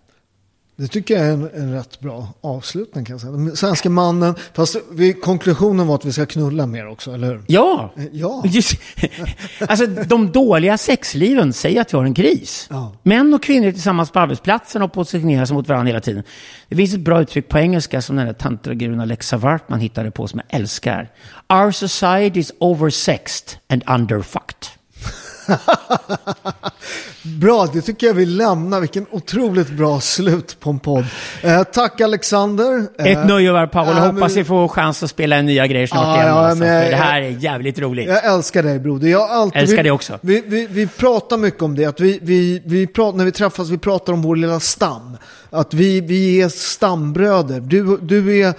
[0.77, 3.33] Det tycker jag är en, en rätt bra avslutning kan jag säga.
[3.33, 7.43] Den svenska mannen, fast vi, konklusionen var att vi ska knulla mer också, eller hur?
[7.47, 7.93] Ja!
[7.97, 8.43] Eh, ja.
[8.47, 8.73] Just,
[9.61, 12.67] alltså de dåliga sexliven säger att vi har en kris.
[12.71, 12.93] Ja.
[13.03, 16.23] Män och kvinnor tillsammans på arbetsplatsen och positionerar sig mot varandra hela tiden.
[16.69, 20.29] Det finns ett bra uttryck på engelska som den där tantragurun Alexa Wartman hittade på
[20.29, 21.11] som jag älskar.
[21.49, 24.69] Our society is oversexed and underfucked.
[27.23, 28.81] bra, det tycker jag vi lämnar.
[28.81, 31.05] Vilken otroligt bra slut på en podd.
[31.43, 32.87] Eh, tack Alexander.
[32.99, 33.91] Eh, Ett nöje att vara Paolo.
[33.91, 36.27] Äh, Hoppas vi får chans att spela in nya grejer snart ah, igen.
[36.27, 38.09] Ja, alltså, men, det här är jävligt roligt.
[38.09, 39.09] Jag älskar dig broder.
[39.09, 40.19] Jag alltid, älskar vi, dig också.
[40.21, 41.85] Vi, vi, vi pratar mycket om det.
[41.85, 45.17] Att vi, vi, vi pratar, när vi träffas, vi pratar om vår lilla stam.
[45.55, 47.61] Att vi, vi är stambröder.
[47.61, 48.55] Du, du är eh,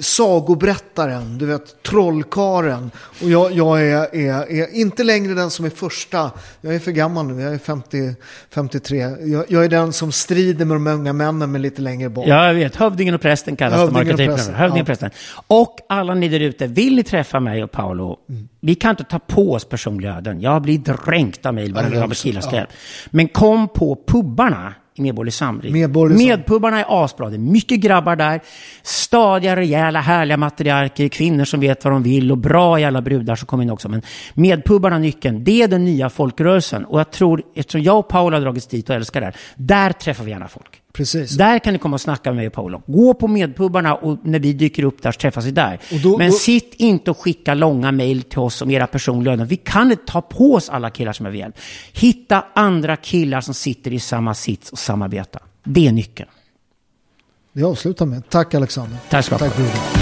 [0.00, 2.90] sagoberättaren, du vet trollkaren.
[3.22, 6.30] Och jag, jag är, är, är, inte längre den som är första.
[6.60, 8.14] Jag är för gammal nu, jag är 50,
[8.50, 8.98] 53.
[8.98, 12.26] Jag, jag, är den som strider med de unga männen med lite längre bort.
[12.26, 12.76] Ja, jag vet.
[12.76, 14.58] Hövdingen och prästen kallas Hövdingen de arketyperna.
[14.58, 15.10] Hövdingen och prästen.
[15.46, 18.16] Och alla ni där ute, vill ni träffa mig och Paolo?
[18.28, 18.48] Mm.
[18.60, 20.40] Vi kan inte ta på oss personliga öden.
[20.40, 22.66] Jag blir dränkt av mejl varje gång med killar ja.
[23.10, 25.72] Men kom på pubbarna i Medborgerlig Samling.
[25.72, 27.30] Medborgerlig Medpubbarna är asbra.
[27.30, 28.40] Det är mycket grabbar där.
[28.82, 33.46] Stadiga, rejäla, härliga matriarker, kvinnor som vet vad de vill och bra jävla brudar som
[33.46, 33.88] kommer in också.
[33.88, 34.02] Men
[34.34, 35.44] medpubbarna nyckeln.
[35.44, 36.84] Det är den nya folkrörelsen.
[36.84, 39.92] Och jag tror, eftersom jag och Paula har dragits dit och älskar det här, där
[39.92, 40.81] träffar vi gärna folk.
[40.92, 41.30] Precis.
[41.30, 42.82] Där kan ni komma och snacka med mig och Paolo.
[42.86, 45.80] Gå på medpubbarna och när vi dyker upp där så träffas vi där.
[46.02, 46.36] Då, Men då...
[46.36, 49.46] sitt inte och skicka långa mejl till oss om era personliga öden.
[49.46, 51.54] Vi kan inte ta på oss alla killar som är hjälp.
[51.92, 55.38] Hitta andra killar som sitter i samma sits och samarbeta.
[55.64, 56.30] Det är nyckeln.
[57.52, 58.28] Vi avslutar med.
[58.28, 58.98] Tack Alexander.
[59.08, 60.01] Tack ska du ha.